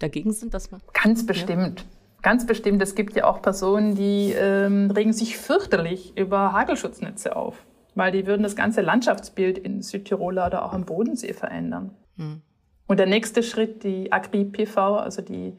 [0.00, 0.80] dagegen sind, dass man.
[0.92, 1.84] Ganz bestimmt.
[2.26, 2.82] Ganz bestimmt.
[2.82, 7.64] Es gibt ja auch Personen, die ähm, regen sich fürchterlich über Hagelschutznetze auf
[7.96, 11.96] weil die würden das ganze Landschaftsbild in Südtirol oder auch am Bodensee verändern.
[12.16, 12.42] Mhm.
[12.86, 15.56] Und der nächste Schritt, die Agri-PV, also die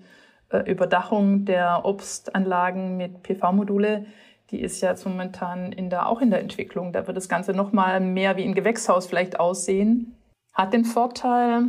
[0.49, 4.05] äh, Überdachung der Obstanlagen mit PV-Module,
[4.51, 6.93] die ist ja jetzt momentan in der, auch in der Entwicklung.
[6.93, 10.15] Da wird das Ganze noch mal mehr wie ein Gewächshaus vielleicht aussehen.
[10.53, 11.65] Hat den Vorteil,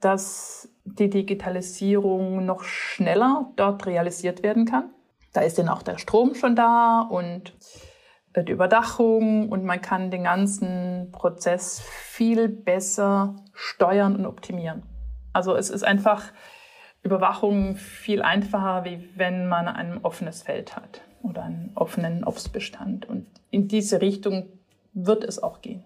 [0.00, 4.90] dass die Digitalisierung noch schneller dort realisiert werden kann.
[5.32, 7.54] Da ist dann auch der Strom schon da und
[8.36, 14.82] die Überdachung und man kann den ganzen Prozess viel besser steuern und optimieren.
[15.32, 16.32] Also es ist einfach
[17.02, 23.08] Überwachung viel einfacher, wie wenn man ein offenes Feld hat oder einen offenen Obstbestand.
[23.08, 24.48] Und in diese Richtung
[24.92, 25.82] wird es auch gehen.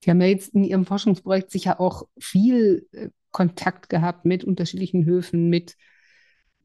[0.00, 5.04] Sie haben ja jetzt in Ihrem Forschungsprojekt sicher auch viel äh, Kontakt gehabt mit unterschiedlichen
[5.04, 5.76] Höfen, mit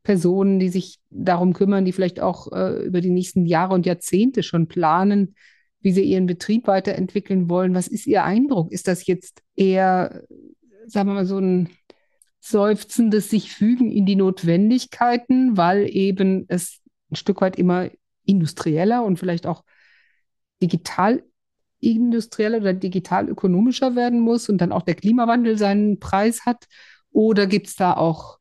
[0.03, 4.43] Personen, die sich darum kümmern, die vielleicht auch äh, über die nächsten Jahre und Jahrzehnte
[4.43, 5.35] schon planen,
[5.81, 7.73] wie sie ihren Betrieb weiterentwickeln wollen.
[7.73, 8.71] Was ist Ihr Eindruck?
[8.71, 10.23] Ist das jetzt eher,
[10.85, 11.69] sagen wir mal, so ein
[12.39, 16.79] seufzendes sich fügen in die Notwendigkeiten, weil eben es
[17.11, 17.89] ein Stück weit immer
[18.25, 19.63] industrieller und vielleicht auch
[20.61, 21.23] digital
[21.79, 26.65] industriell oder digital ökonomischer werden muss und dann auch der Klimawandel seinen Preis hat?
[27.11, 28.39] Oder gibt es da auch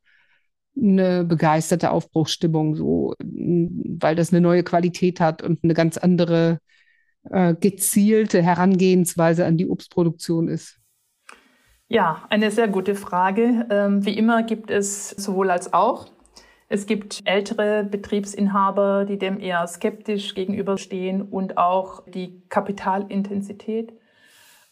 [0.76, 6.58] eine begeisterte Aufbruchsstimmung, so, weil das eine neue Qualität hat und eine ganz andere
[7.30, 10.78] äh, gezielte Herangehensweise an die Obstproduktion ist?
[11.88, 13.66] Ja, eine sehr gute Frage.
[13.70, 16.06] Ähm, wie immer gibt es sowohl als auch.
[16.68, 23.94] Es gibt ältere Betriebsinhaber, die dem eher skeptisch gegenüberstehen und auch die Kapitalintensität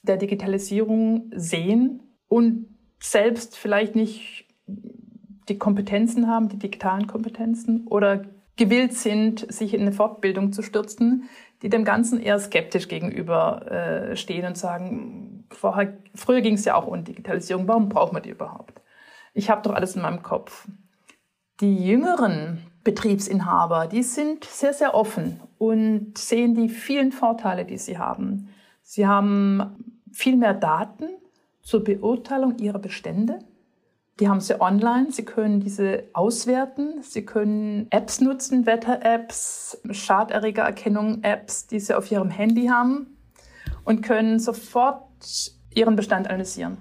[0.02, 2.66] der Digitalisierung sehen und
[3.00, 4.46] selbst vielleicht nicht
[5.48, 8.24] die Kompetenzen haben, die digitalen Kompetenzen oder
[8.56, 11.28] gewillt sind, sich in eine Fortbildung zu stürzen,
[11.62, 16.86] die dem Ganzen eher skeptisch gegenüber äh, und sagen, vorher, früher ging es ja auch
[16.86, 18.82] um Digitalisierung, warum braucht man die überhaupt?
[19.34, 20.66] Ich habe doch alles in meinem Kopf.
[21.60, 27.96] Die jüngeren Betriebsinhaber, die sind sehr, sehr offen und sehen die vielen Vorteile, die sie
[27.96, 28.50] haben.
[28.82, 31.08] Sie haben viel mehr Daten
[31.62, 33.38] zur Beurteilung ihrer Bestände.
[34.20, 41.80] Die haben sie online, sie können diese auswerten, sie können Apps nutzen, Wetter-Apps, Schaderregererkennung-Apps, die
[41.80, 43.16] sie auf ihrem Handy haben
[43.84, 45.06] und können sofort
[45.74, 46.76] ihren Bestand analysieren.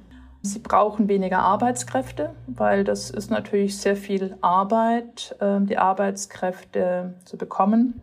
[0.46, 7.38] Sie brauchen weniger Arbeitskräfte, weil das ist natürlich sehr viel Arbeit, ähm, die Arbeitskräfte zu
[7.38, 8.02] bekommen.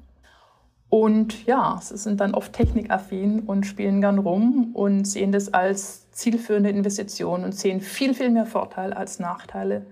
[0.88, 6.10] Und ja, sie sind dann oft technikaffin und spielen gern rum und sehen das als
[6.10, 9.86] zielführende Investition und sehen viel, viel mehr Vorteile als Nachteile.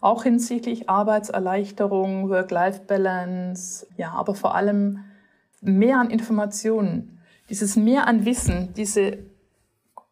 [0.00, 5.04] Auch hinsichtlich Arbeitserleichterung, Work-Life-Balance, ja, aber vor allem
[5.62, 9.18] mehr an Informationen, dieses mehr an Wissen, diese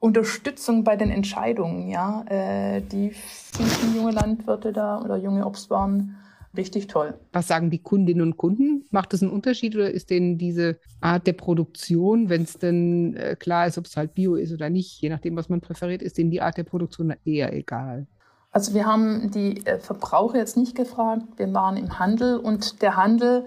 [0.03, 6.17] Unterstützung bei den Entscheidungen, ja, äh, die finden junge Landwirte da oder junge Obstbauern
[6.57, 7.15] richtig toll.
[7.33, 8.85] Was sagen die Kundinnen und Kunden?
[8.91, 13.37] Macht das einen Unterschied oder ist denen diese Art der Produktion, wenn es denn äh,
[13.37, 16.19] klar ist, ob es halt Bio ist oder nicht, je nachdem, was man präferiert, ist
[16.19, 18.09] denen die Art der Produktion eher egal?
[18.51, 22.97] Also wir haben die äh, Verbraucher jetzt nicht gefragt, wir waren im Handel und der
[22.97, 23.45] Handel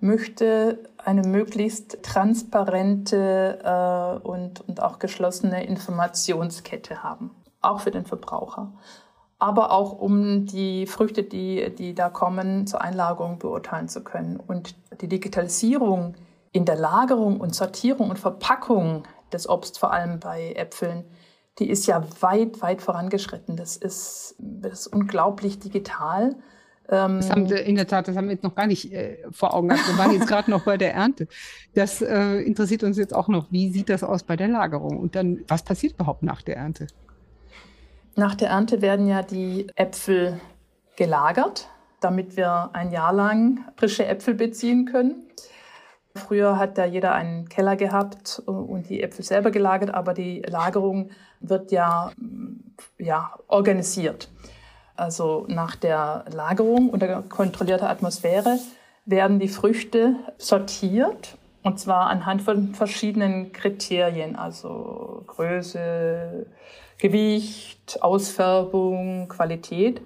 [0.00, 8.72] möchte eine möglichst transparente äh, und, und auch geschlossene Informationskette haben, auch für den Verbraucher
[9.38, 14.36] aber auch um die Früchte, die, die da kommen, zur Einlagerung beurteilen zu können.
[14.36, 16.14] Und die Digitalisierung
[16.50, 21.04] in der Lagerung und Sortierung und Verpackung des Obst, vor allem bei Äpfeln,
[21.58, 23.56] die ist ja weit, weit vorangeschritten.
[23.56, 26.36] Das ist, das ist unglaublich digital.
[26.90, 29.18] Ähm, das haben wir, in der Tat, das haben wir jetzt noch gar nicht äh,
[29.30, 29.88] vor Augen gehabt.
[29.88, 31.28] Wir waren jetzt gerade noch bei der Ernte.
[31.74, 33.50] Das äh, interessiert uns jetzt auch noch.
[33.50, 34.98] Wie sieht das aus bei der Lagerung?
[34.98, 36.86] Und dann, was passiert überhaupt nach der Ernte?
[38.16, 40.40] Nach der Ernte werden ja die Äpfel
[40.96, 41.68] gelagert,
[42.00, 45.26] damit wir ein Jahr lang frische Äpfel beziehen können.
[46.14, 51.10] Früher hat da jeder einen Keller gehabt und die Äpfel selber gelagert, aber die Lagerung
[51.40, 52.10] wird ja,
[52.98, 54.28] ja organisiert.
[54.98, 58.58] Also nach der Lagerung unter kontrollierter Atmosphäre
[59.06, 66.46] werden die Früchte sortiert und zwar anhand von verschiedenen Kriterien, also Größe,
[66.98, 70.00] Gewicht, Ausfärbung, Qualität.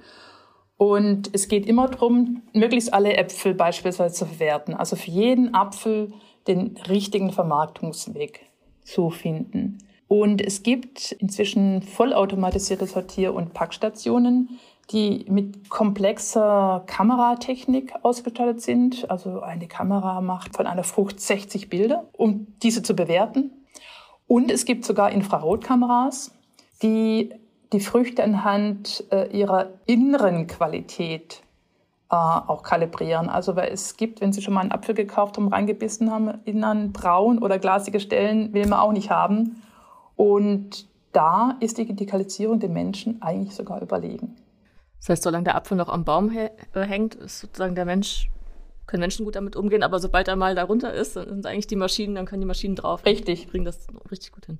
[0.76, 4.74] Und es geht immer darum, möglichst alle Äpfel beispielsweise zu verwerten.
[4.74, 6.12] Also für jeden Apfel
[6.48, 8.40] den richtigen Vermarktungsweg
[8.84, 9.78] zu finden.
[10.08, 14.58] Und es gibt inzwischen vollautomatisierte Sortier- und Packstationen,
[14.90, 19.10] die mit komplexer Kameratechnik ausgestattet sind.
[19.10, 23.50] Also eine Kamera macht von einer Frucht 60 Bilder, um diese zu bewerten.
[24.26, 26.32] Und es gibt sogar Infrarotkameras,
[26.82, 27.32] die
[27.72, 31.42] die Früchte anhand äh, ihrer inneren Qualität
[32.10, 33.28] äh, auch kalibrieren.
[33.28, 36.92] Also weil es gibt, wenn Sie schon mal einen Apfel gekauft haben, reingebissen haben, innen
[36.92, 39.62] braun oder glasige Stellen will man auch nicht haben.
[40.16, 44.36] Und da ist die Digitalisierung den Menschen eigentlich sogar überlegen.
[45.02, 48.30] Das heißt, solange der Apfel noch am Baum hängt, ist sozusagen der Mensch,
[48.86, 51.76] können Menschen gut damit umgehen, aber sobald er mal darunter ist, dann sind eigentlich die
[51.76, 53.04] Maschinen, dann können die Maschinen drauf.
[53.04, 53.48] Richtig.
[53.48, 54.58] Bringen das richtig gut hin.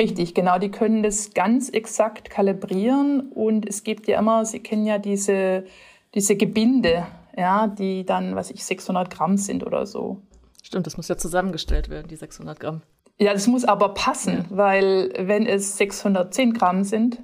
[0.00, 0.58] Richtig, genau.
[0.58, 5.64] Die können das ganz exakt kalibrieren und es gibt ja immer, Sie kennen ja diese,
[6.12, 10.22] diese Gebinde, ja, die dann, was ich, 600 Gramm sind oder so.
[10.64, 12.82] Stimmt, das muss ja zusammengestellt werden, die 600 Gramm.
[13.18, 14.56] Ja, das muss aber passen, ja.
[14.56, 17.22] weil wenn es 610 Gramm sind,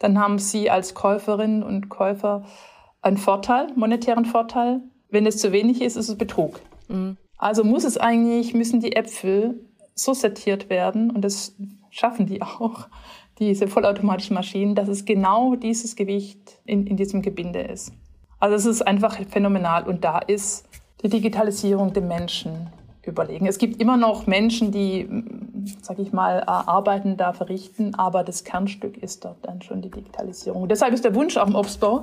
[0.00, 2.44] dann haben Sie als Käuferin und Käufer
[3.02, 4.80] einen Vorteil, monetären Vorteil.
[5.10, 6.60] Wenn es zu wenig ist, ist es Betrug.
[6.88, 7.16] Mhm.
[7.38, 9.60] Also muss es eigentlich, müssen die Äpfel
[9.94, 11.54] so sortiert werden und das
[11.90, 12.88] schaffen die auch,
[13.38, 17.92] diese vollautomatischen Maschinen, dass es genau dieses Gewicht in, in diesem Gebinde ist.
[18.38, 20.68] Also es ist einfach phänomenal und da ist
[21.02, 22.68] die Digitalisierung dem Menschen
[23.06, 23.46] überlegen.
[23.46, 25.08] Es gibt immer noch Menschen, die
[25.82, 30.68] sag ich mal, Arbeiten da verrichten, aber das Kernstück ist dort dann schon die Digitalisierung.
[30.68, 32.02] Deshalb ist der Wunsch auch im Obstbau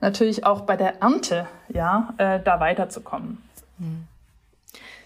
[0.00, 3.38] natürlich auch bei der Ernte, ja, äh, da weiterzukommen.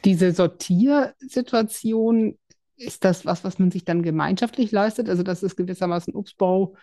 [0.04, 2.36] Diese Sortiersituation,
[2.76, 5.08] ist das was, was man sich dann gemeinschaftlich leistet?
[5.08, 6.74] Also, dass es gewissermaßen Obstbau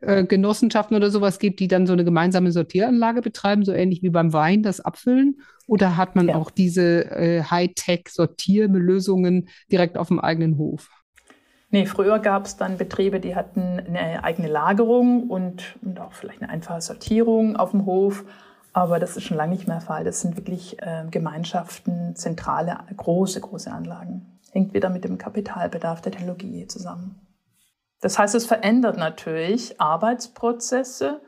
[0.00, 4.10] äh, Genossenschaften oder sowas gibt, die dann so eine gemeinsame Sortieranlage betreiben, so ähnlich wie
[4.10, 5.40] beim Wein das Abfüllen?
[5.66, 6.36] Oder hat man ja.
[6.36, 10.90] auch diese äh, Hightech-Sortierlösungen direkt auf dem eigenen Hof?
[11.70, 16.42] Nee, früher gab es dann Betriebe, die hatten eine eigene Lagerung und, und, auch vielleicht
[16.42, 18.24] eine einfache Sortierung auf dem Hof.
[18.72, 20.04] Aber das ist schon lange nicht mehr der Fall.
[20.04, 24.38] Das sind wirklich äh, Gemeinschaften, zentrale, große, große Anlagen.
[24.52, 27.20] Hängt wieder mit dem Kapitalbedarf der Technologie zusammen.
[28.00, 31.20] Das heißt, es verändert natürlich Arbeitsprozesse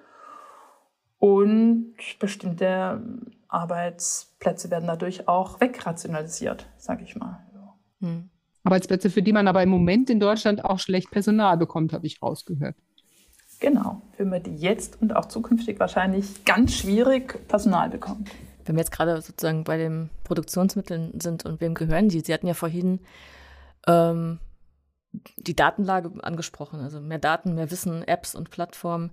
[1.18, 3.02] und bestimmte
[3.48, 7.38] Arbeitsplätze werden dadurch auch wegrationalisiert, sage ich mal.
[8.00, 8.30] Hm.
[8.64, 12.22] Arbeitsplätze, für die man aber im Moment in Deutschland auch schlecht Personal bekommt, habe ich
[12.22, 12.76] rausgehört.
[13.60, 18.30] Genau, für man die jetzt und auch zukünftig wahrscheinlich ganz schwierig Personal bekommt.
[18.64, 22.20] Wenn wir jetzt gerade sozusagen bei den Produktionsmitteln sind und wem gehören die?
[22.20, 23.00] Sie hatten ja vorhin
[23.86, 24.38] ähm,
[25.36, 29.10] die Datenlage angesprochen, also mehr Daten, mehr Wissen, Apps und Plattformen.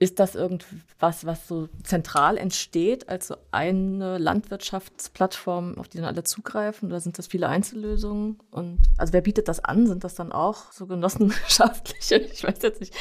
[0.00, 6.88] Ist das irgendwas, was so zentral entsteht, also eine Landwirtschaftsplattform, auf die dann alle zugreifen?
[6.88, 8.38] Oder sind das viele Einzellösungen?
[8.52, 9.88] Und also wer bietet das an?
[9.88, 12.94] Sind das dann auch so genossenschaftliche, ich weiß jetzt nicht,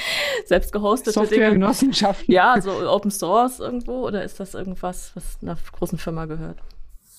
[0.46, 2.34] selbst gehostete Software-Genossenschaften?
[2.34, 4.08] Ja, so Open Source irgendwo?
[4.08, 6.58] Oder ist das irgendwas, was einer großen Firma gehört?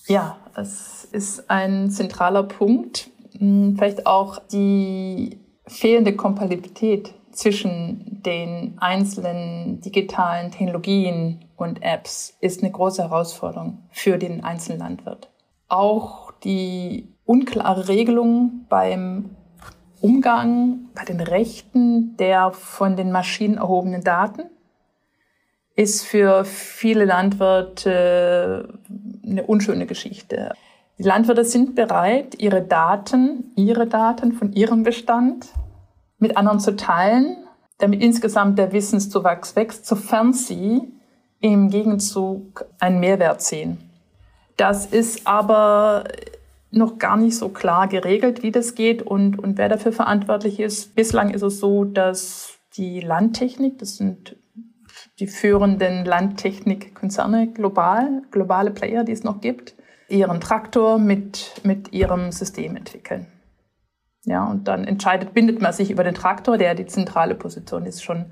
[0.07, 3.09] Ja, es ist ein zentraler Punkt.
[3.37, 12.71] Hm, vielleicht auch die fehlende Kompatibilität zwischen den einzelnen digitalen Technologien und Apps ist eine
[12.71, 15.29] große Herausforderung für den einzelnen Landwirt.
[15.67, 19.35] Auch die unklare Regelung beim
[20.01, 24.43] Umgang, bei den Rechten der von den Maschinen erhobenen Daten
[25.75, 28.79] ist für viele Landwirte
[29.25, 30.53] eine unschöne Geschichte.
[30.99, 35.47] Die Landwirte sind bereit, ihre Daten, ihre Daten von ihrem Bestand
[36.17, 37.37] mit anderen zu teilen,
[37.77, 40.91] damit insgesamt der Wissenszuwachs wächst, sofern sie
[41.39, 43.77] im Gegenzug einen Mehrwert sehen.
[44.57, 46.03] Das ist aber
[46.69, 50.95] noch gar nicht so klar geregelt, wie das geht und, und wer dafür verantwortlich ist.
[50.95, 54.35] Bislang ist es so, dass die Landtechnik, das sind
[55.19, 59.75] die führenden Landtechnikkonzerne global, globale Player, die es noch gibt,
[60.09, 63.27] ihren Traktor mit, mit ihrem System entwickeln.
[64.25, 68.03] Ja, und dann entscheidet, bindet man sich über den Traktor, der die zentrale Position ist,
[68.03, 68.25] schon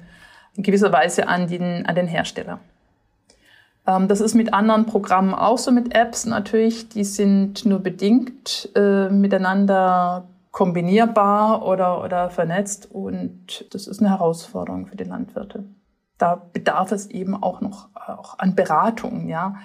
[0.55, 2.59] in gewisser Weise an den, an den Hersteller.
[3.87, 6.89] Ähm, das ist mit anderen Programmen auch so, mit Apps natürlich.
[6.89, 14.87] Die sind nur bedingt äh, miteinander kombinierbar oder, oder vernetzt und das ist eine Herausforderung
[14.87, 15.65] für die Landwirte.
[16.17, 19.57] Da bedarf es eben auch noch auch an Beratung, ja.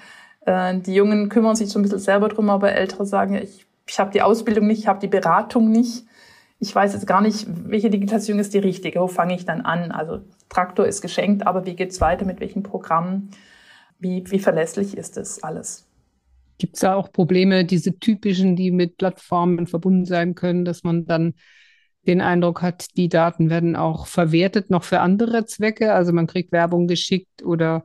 [0.47, 3.99] Äh, die Jungen kümmern sich so ein bisschen selber drum, aber Ältere sagen, ich, ich
[3.99, 6.05] habe die Ausbildung nicht, ich habe die Beratung nicht
[6.63, 9.91] ich weiß jetzt gar nicht, welche Digitalisierung ist die richtige, wo fange ich dann an?
[9.91, 13.33] Also Traktor ist geschenkt, aber wie geht es weiter, mit welchen Programmen?
[13.99, 15.89] Wie, wie verlässlich ist das alles?
[16.59, 21.05] Gibt es da auch Probleme, diese typischen, die mit Plattformen verbunden sein können, dass man
[21.05, 21.35] dann
[22.07, 25.93] den Eindruck hat, die Daten werden auch verwertet noch für andere Zwecke?
[25.93, 27.83] Also man kriegt Werbung geschickt oder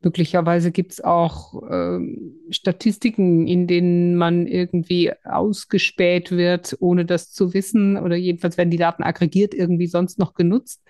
[0.00, 7.52] Möglicherweise gibt es auch ähm, Statistiken, in denen man irgendwie ausgespäht wird, ohne das zu
[7.52, 7.96] wissen.
[7.96, 10.82] Oder jedenfalls werden die Daten aggregiert irgendwie sonst noch genutzt.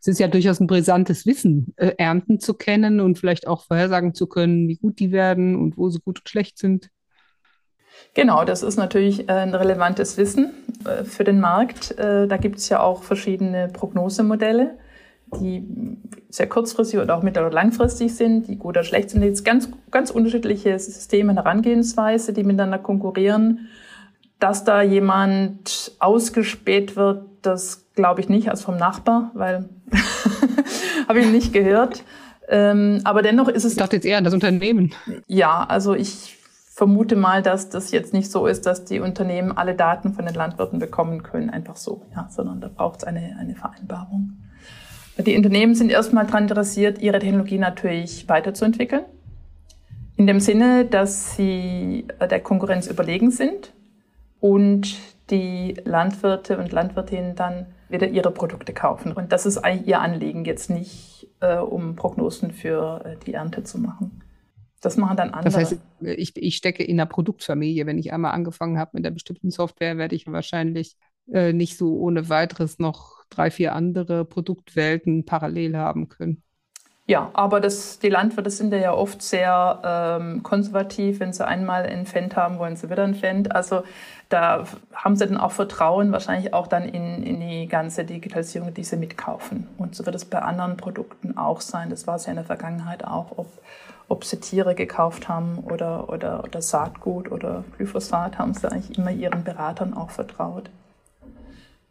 [0.00, 4.14] Es ist ja durchaus ein brisantes Wissen, äh, Ernten zu kennen und vielleicht auch vorhersagen
[4.14, 6.90] zu können, wie gut die werden und wo sie gut und schlecht sind.
[8.14, 10.52] Genau, das ist natürlich äh, ein relevantes Wissen
[10.86, 11.98] äh, für den Markt.
[11.98, 14.78] Äh, da gibt es ja auch verschiedene Prognosemodelle
[15.40, 15.98] die
[16.30, 19.22] sehr kurzfristig oder auch mittel- oder langfristig sind, die gut oder schlecht sind.
[19.22, 23.68] Jetzt ganz, ganz unterschiedliche Systeme, Herangehensweise, die miteinander konkurrieren.
[24.40, 29.68] Dass da jemand ausgespäht wird, das glaube ich nicht, als vom Nachbar, weil
[31.08, 32.02] habe ich nicht gehört.
[32.48, 33.72] Ähm, aber dennoch ist es.
[33.72, 34.92] Ich dachte jetzt eher an das Unternehmen.
[35.26, 36.36] Ja, also ich
[36.74, 40.34] vermute mal, dass das jetzt nicht so ist, dass die Unternehmen alle Daten von den
[40.34, 44.32] Landwirten bekommen können, einfach so, ja, sondern da braucht es eine, eine Vereinbarung.
[45.16, 49.04] Die Unternehmen sind erstmal daran interessiert, ihre Technologie natürlich weiterzuentwickeln.
[50.16, 53.72] In dem Sinne, dass sie der Konkurrenz überlegen sind
[54.40, 54.96] und
[55.30, 59.12] die Landwirte und Landwirtinnen dann wieder ihre Produkte kaufen.
[59.12, 63.62] Und das ist eigentlich ihr Anliegen, jetzt nicht äh, um Prognosen für äh, die Ernte
[63.62, 64.22] zu machen.
[64.80, 65.44] Das machen dann andere.
[65.44, 67.86] Das heißt, ich, ich stecke in einer Produktfamilie.
[67.86, 70.96] Wenn ich einmal angefangen habe mit einer bestimmten Software, werde ich wahrscheinlich
[71.32, 76.42] äh, nicht so ohne weiteres noch drei, vier andere Produktwelten parallel haben können.
[77.06, 81.20] Ja, aber das, die Landwirte sind ja oft sehr ähm, konservativ.
[81.20, 83.54] Wenn sie einmal einen Fendt haben, wollen sie wieder einen Fendt.
[83.54, 83.82] Also
[84.30, 84.64] da
[84.94, 88.96] haben sie dann auch Vertrauen wahrscheinlich auch dann in, in die ganze Digitalisierung, die sie
[88.96, 89.68] mitkaufen.
[89.76, 91.90] Und so wird es bei anderen Produkten auch sein.
[91.90, 93.48] Das war es ja in der Vergangenheit auch, ob,
[94.08, 99.10] ob sie Tiere gekauft haben oder, oder, oder Saatgut oder Glyphosat, haben sie eigentlich immer
[99.10, 100.70] ihren Beratern auch vertraut.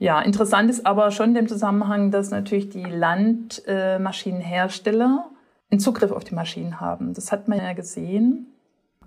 [0.04, 5.30] Ja, interessant ist aber schon in dem Zusammenhang, dass natürlich die Landmaschinenhersteller
[5.72, 7.14] einen Zugriff auf die Maschinen haben.
[7.14, 8.48] Das hat man ja gesehen,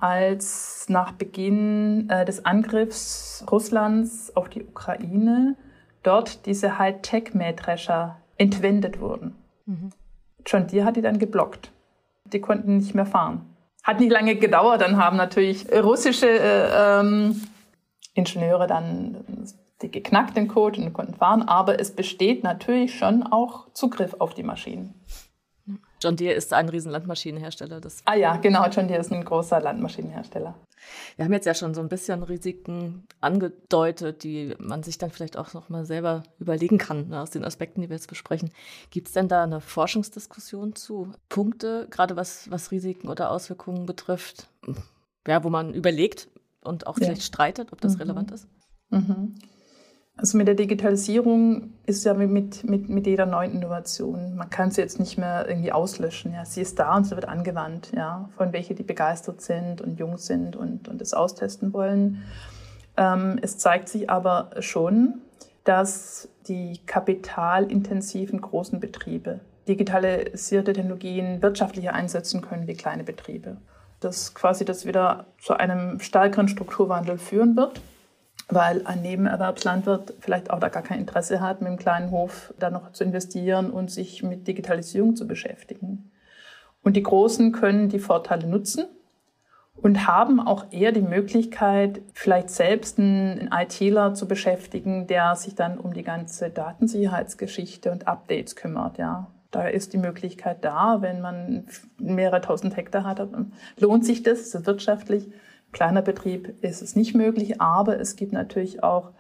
[0.01, 5.57] als nach Beginn äh, des Angriffs Russlands auf die Ukraine
[6.03, 9.34] dort diese Hightech-Mähdrescher entwendet wurden.
[9.66, 9.90] Mhm.
[10.47, 11.72] John Deere hat die dann geblockt.
[12.24, 13.42] Die konnten nicht mehr fahren.
[13.82, 17.42] Hat nicht lange gedauert, dann haben natürlich russische äh, ähm,
[18.14, 19.18] Ingenieure dann
[19.83, 24.35] die geknackt den Code und konnten fahren, aber es besteht natürlich schon auch Zugriff auf
[24.35, 24.95] die Maschinen.
[26.01, 27.81] John Deere ist ein riesen Landmaschinenhersteller.
[27.81, 30.55] Das ah ja, genau, John Deere ist ein großer Landmaschinenhersteller.
[31.16, 35.37] Wir haben jetzt ja schon so ein bisschen Risiken angedeutet, die man sich dann vielleicht
[35.37, 38.51] auch noch mal selber überlegen kann, ne, aus den Aspekten, die wir jetzt besprechen.
[38.91, 44.49] Gibt es denn da eine Forschungsdiskussion zu Punkte, gerade was, was Risiken oder Auswirkungen betrifft,
[45.27, 46.29] ja, wo man überlegt
[46.62, 47.27] und auch vielleicht ja.
[47.27, 48.03] streitet, ob das mhm.
[48.03, 48.47] relevant ist?
[48.91, 49.35] Mhm.
[50.19, 54.35] Also mit der Digitalisierung ist ja mit, mit, mit jeder neuen Innovation.
[54.35, 56.33] Man kann sie jetzt nicht mehr irgendwie auslöschen.
[56.33, 56.47] Ja.
[56.47, 60.17] Sie ist da und sie wird angewandt, ja, von welchen, die begeistert sind und jung
[60.17, 62.23] sind und, und es austesten wollen.
[62.97, 65.21] Ähm, es zeigt sich aber schon,
[65.64, 73.59] dass die kapitalintensiven großen Betriebe digitalisierte Technologien wirtschaftlicher einsetzen können wie kleine Betriebe.
[74.01, 77.83] Dass quasi das wieder zu einem stärkeren Strukturwandel führen wird
[78.49, 82.70] weil ein Nebenerwerbslandwirt vielleicht auch da gar kein Interesse hat, mit einem kleinen Hof da
[82.70, 86.11] noch zu investieren und sich mit Digitalisierung zu beschäftigen.
[86.82, 88.84] Und die Großen können die Vorteile nutzen
[89.74, 95.78] und haben auch eher die Möglichkeit, vielleicht selbst einen ITler zu beschäftigen, der sich dann
[95.78, 98.99] um die ganze Datensicherheitsgeschichte und Updates kümmert.
[98.99, 101.66] Ja, da ist die Möglichkeit da, wenn man
[101.99, 103.26] mehrere tausend Hektar hat,
[103.78, 105.28] lohnt sich das, ist das wirtschaftlich
[105.77, 109.12] kleiner Betrieb ist es nicht möglich, aber es gibt natürlich auch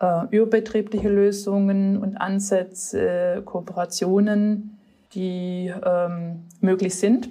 [0.00, 4.78] äh, überbetriebliche Lösungen und Ansätze, Kooperationen,
[5.14, 7.28] die ähm, möglich sind.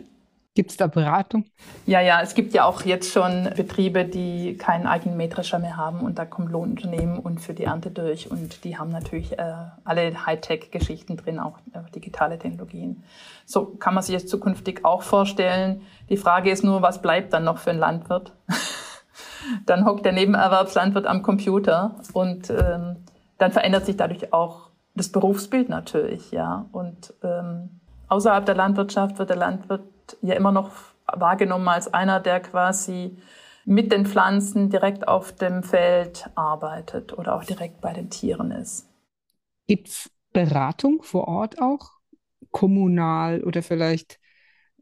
[0.53, 1.45] Gibt es da Beratung?
[1.85, 6.01] Ja, ja, es gibt ja auch jetzt schon Betriebe, die keinen eigenen Mähdrescher mehr haben
[6.01, 9.53] und da kommen Lohnunternehmen und für die Ernte durch und die haben natürlich äh,
[9.85, 13.01] alle Hightech-Geschichten drin, auch äh, digitale Technologien.
[13.45, 15.83] So kann man sich es zukünftig auch vorstellen.
[16.09, 18.33] Die Frage ist nur, was bleibt dann noch für ein Landwirt?
[19.65, 22.97] dann hockt der Nebenerwerbslandwirt am Computer und ähm,
[23.37, 26.65] dann verändert sich dadurch auch das Berufsbild natürlich, ja.
[26.73, 27.79] Und ähm,
[28.09, 29.83] außerhalb der Landwirtschaft wird der Landwirt
[30.21, 30.71] ja immer noch
[31.07, 33.17] wahrgenommen als einer, der quasi
[33.65, 38.87] mit den Pflanzen direkt auf dem Feld arbeitet oder auch direkt bei den Tieren ist.
[39.67, 41.91] Gibt es Beratung vor Ort auch?
[42.51, 44.19] Kommunal oder vielleicht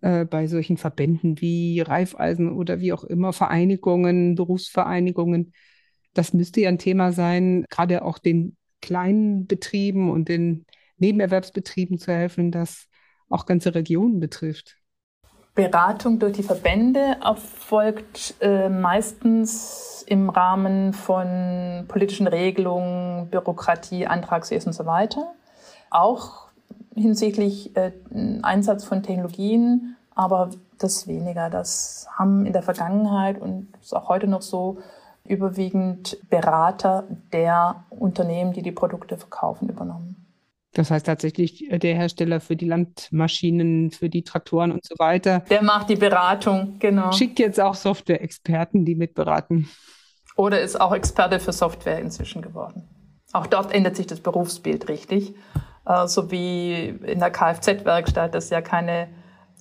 [0.02, 5.54] äh, bei solchen Verbänden wie Raiffeisen oder wie auch immer, Vereinigungen, Berufsvereinigungen?
[6.14, 10.66] Das müsste ja ein Thema sein, gerade auch den kleinen Betrieben und den
[10.98, 12.88] Nebenerwerbsbetrieben zu helfen, das
[13.30, 14.79] auch ganze Regionen betrifft.
[15.56, 24.74] Beratung durch die Verbände erfolgt äh, meistens im Rahmen von politischen Regelungen, Bürokratie, Antragswesen und
[24.74, 25.34] so weiter.
[25.90, 26.48] Auch
[26.96, 27.92] hinsichtlich äh,
[28.42, 31.50] Einsatz von Technologien, aber das weniger.
[31.50, 34.80] Das haben in der Vergangenheit und ist auch heute noch so
[35.26, 40.19] überwiegend Berater der Unternehmen, die die Produkte verkaufen, übernommen.
[40.74, 45.40] Das heißt tatsächlich äh, der Hersteller für die Landmaschinen, für die Traktoren und so weiter.
[45.50, 47.12] Der macht die Beratung, genau.
[47.12, 49.70] Schickt jetzt auch Software-Experten, die mitberaten.
[50.36, 52.88] Oder ist auch Experte für Software inzwischen geworden.
[53.34, 55.34] Auch dort ändert sich das Berufsbild richtig.
[55.86, 59.10] Äh, so wie in der Kfz-Werkstatt, das ja keine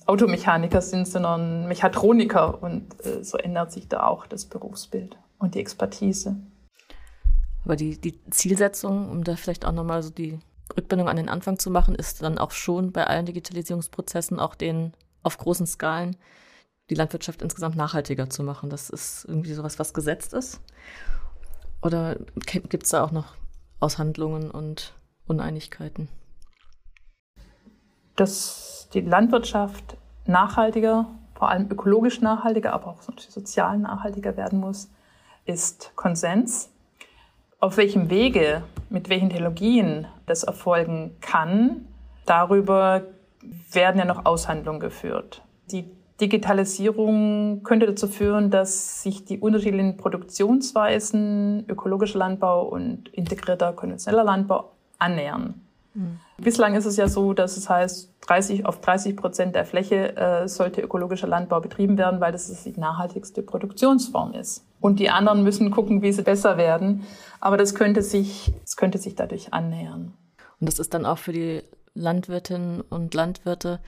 [0.05, 2.61] Automechaniker sind, sondern Mechatroniker.
[2.61, 6.37] Und äh, so ändert sich da auch das Berufsbild und die Expertise.
[7.65, 10.39] Aber die, die Zielsetzung, um da vielleicht auch nochmal so die
[10.75, 14.93] Rückbindung an den Anfang zu machen, ist dann auch schon bei allen Digitalisierungsprozessen, auch den
[15.23, 16.15] auf großen Skalen,
[16.89, 18.69] die Landwirtschaft insgesamt nachhaltiger zu machen.
[18.69, 20.61] Das ist irgendwie sowas, was gesetzt ist.
[21.81, 23.35] Oder gibt es da auch noch
[23.79, 24.93] Aushandlungen und
[25.27, 26.09] Uneinigkeiten?
[28.15, 34.89] Dass die Landwirtschaft nachhaltiger, vor allem ökologisch nachhaltiger, aber auch sozial nachhaltiger werden muss,
[35.45, 36.69] ist Konsens.
[37.61, 41.85] Auf welchem Wege, mit welchen Technologien das erfolgen kann,
[42.25, 43.01] darüber
[43.71, 45.41] werden ja noch Aushandlungen geführt.
[45.71, 45.91] Die
[46.21, 54.71] Digitalisierung könnte dazu führen, dass sich die unterschiedlichen Produktionsweisen, ökologischer Landbau und integrierter konventioneller Landbau
[54.97, 55.61] annähern.
[55.93, 56.19] Mhm.
[56.37, 60.47] Bislang ist es ja so, dass es heißt, 30, auf 30 Prozent der Fläche äh,
[60.47, 64.65] sollte ökologischer Landbau betrieben werden, weil das die nachhaltigste Produktionsform ist.
[64.79, 67.03] Und die anderen müssen gucken, wie sie besser werden.
[67.39, 70.13] Aber das könnte sich, das könnte sich dadurch annähern.
[70.59, 71.61] Und das ist dann auch für die
[71.93, 73.79] Landwirtinnen und Landwirte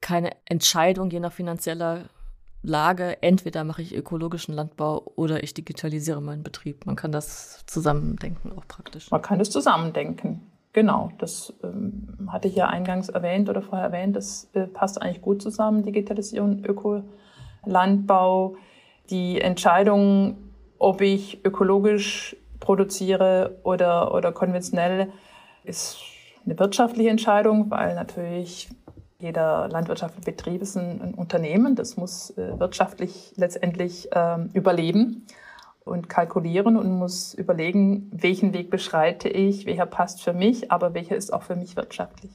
[0.00, 2.04] keine Entscheidung je nach finanzieller
[2.62, 3.22] Lage.
[3.22, 6.86] Entweder mache ich ökologischen Landbau oder ich digitalisiere meinen Betrieb.
[6.86, 9.10] Man kann das zusammendenken auch praktisch.
[9.10, 10.42] Man kann das zusammendenken.
[10.72, 14.14] Genau, das ähm, hatte ich ja eingangs erwähnt oder vorher erwähnt.
[14.14, 18.56] Das äh, passt eigentlich gut zusammen, Digitalisierung, Ökolandbau.
[19.10, 20.36] Die Entscheidung,
[20.78, 25.12] ob ich ökologisch produziere oder, oder konventionell,
[25.64, 25.98] ist
[26.44, 28.68] eine wirtschaftliche Entscheidung, weil natürlich
[29.18, 35.26] jeder landwirtschaftliche Betrieb ist ein, ein Unternehmen, das muss äh, wirtschaftlich letztendlich ähm, überleben
[35.84, 41.16] und kalkulieren und muss überlegen, welchen Weg beschreite ich, welcher passt für mich, aber welcher
[41.16, 42.30] ist auch für mich wirtschaftlich.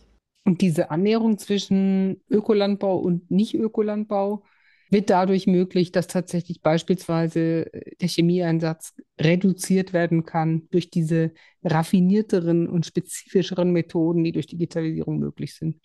[0.45, 4.43] Und diese Annäherung zwischen Ökolandbau und Nicht-Ökolandbau
[4.89, 11.31] wird dadurch möglich, dass tatsächlich beispielsweise der Chemieeinsatz reduziert werden kann durch diese
[11.63, 15.77] raffinierteren und spezifischeren Methoden, die durch Digitalisierung möglich sind.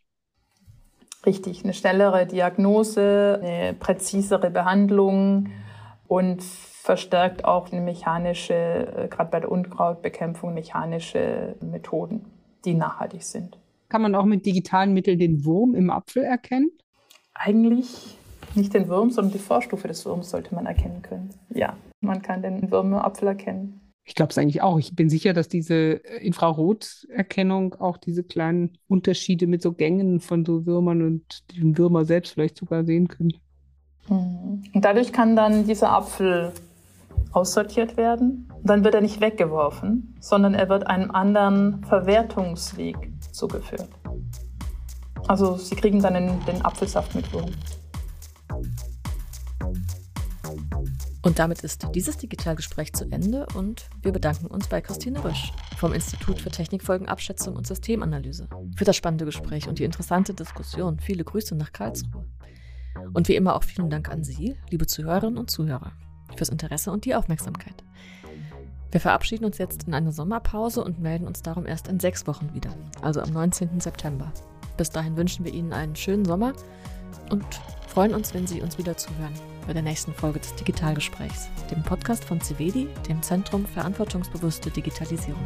[1.27, 5.51] Richtig, eine schnellere Diagnose, eine präzisere Behandlung
[6.07, 12.25] und verstärkt auch eine mechanische, äh, gerade bei der Unkrautbekämpfung, mechanische Methoden,
[12.65, 13.59] die nachhaltig sind.
[13.91, 16.71] Kann man auch mit digitalen Mitteln den Wurm im Apfel erkennen?
[17.35, 18.17] Eigentlich
[18.57, 21.31] nicht den Wurm, sondern die Vorstufe des Wurms sollte man erkennen können.
[21.51, 23.81] Ja, man kann den Wurm im Apfel erkennen.
[24.05, 24.79] Ich glaube es eigentlich auch.
[24.79, 30.45] Ich bin sicher, dass diese äh, Infraroterkennung auch diese kleinen Unterschiede mit so Gängen von
[30.45, 31.23] so Würmern und
[31.57, 33.35] den Würmer selbst vielleicht sogar sehen können.
[34.09, 34.65] Mhm.
[34.75, 36.53] Und dadurch kann dann dieser Apfel
[37.33, 38.53] aussortiert werden.
[38.65, 42.97] Dann wird er nicht weggeworfen, sondern er wird einem anderen Verwertungsweg
[43.33, 43.89] zugeführt.
[45.29, 47.51] Also Sie kriegen dann den, den Apfelsaft mit Wurm.
[51.23, 55.93] Und damit ist dieses Digitalgespräch zu Ende und wir bedanken uns bei Christine Rösch vom
[55.93, 60.99] Institut für Technikfolgenabschätzung und Systemanalyse für das spannende Gespräch und die interessante Diskussion.
[60.99, 62.27] Viele Grüße nach Karlsruhe.
[63.13, 65.93] Und wie immer auch vielen Dank an Sie, liebe Zuhörerinnen und Zuhörer,
[66.37, 67.85] fürs Interesse und die Aufmerksamkeit.
[68.91, 72.53] Wir verabschieden uns jetzt in eine Sommerpause und melden uns darum erst in sechs Wochen
[72.55, 73.79] wieder, also am 19.
[73.79, 74.33] September.
[74.77, 76.55] Bis dahin wünschen wir Ihnen einen schönen Sommer
[77.31, 77.45] und
[77.91, 79.35] freuen uns, wenn Sie uns wieder zuhören
[79.67, 85.45] bei der nächsten Folge des Digitalgesprächs, dem Podcast von CVEDI, dem Zentrum Verantwortungsbewusste Digitalisierung.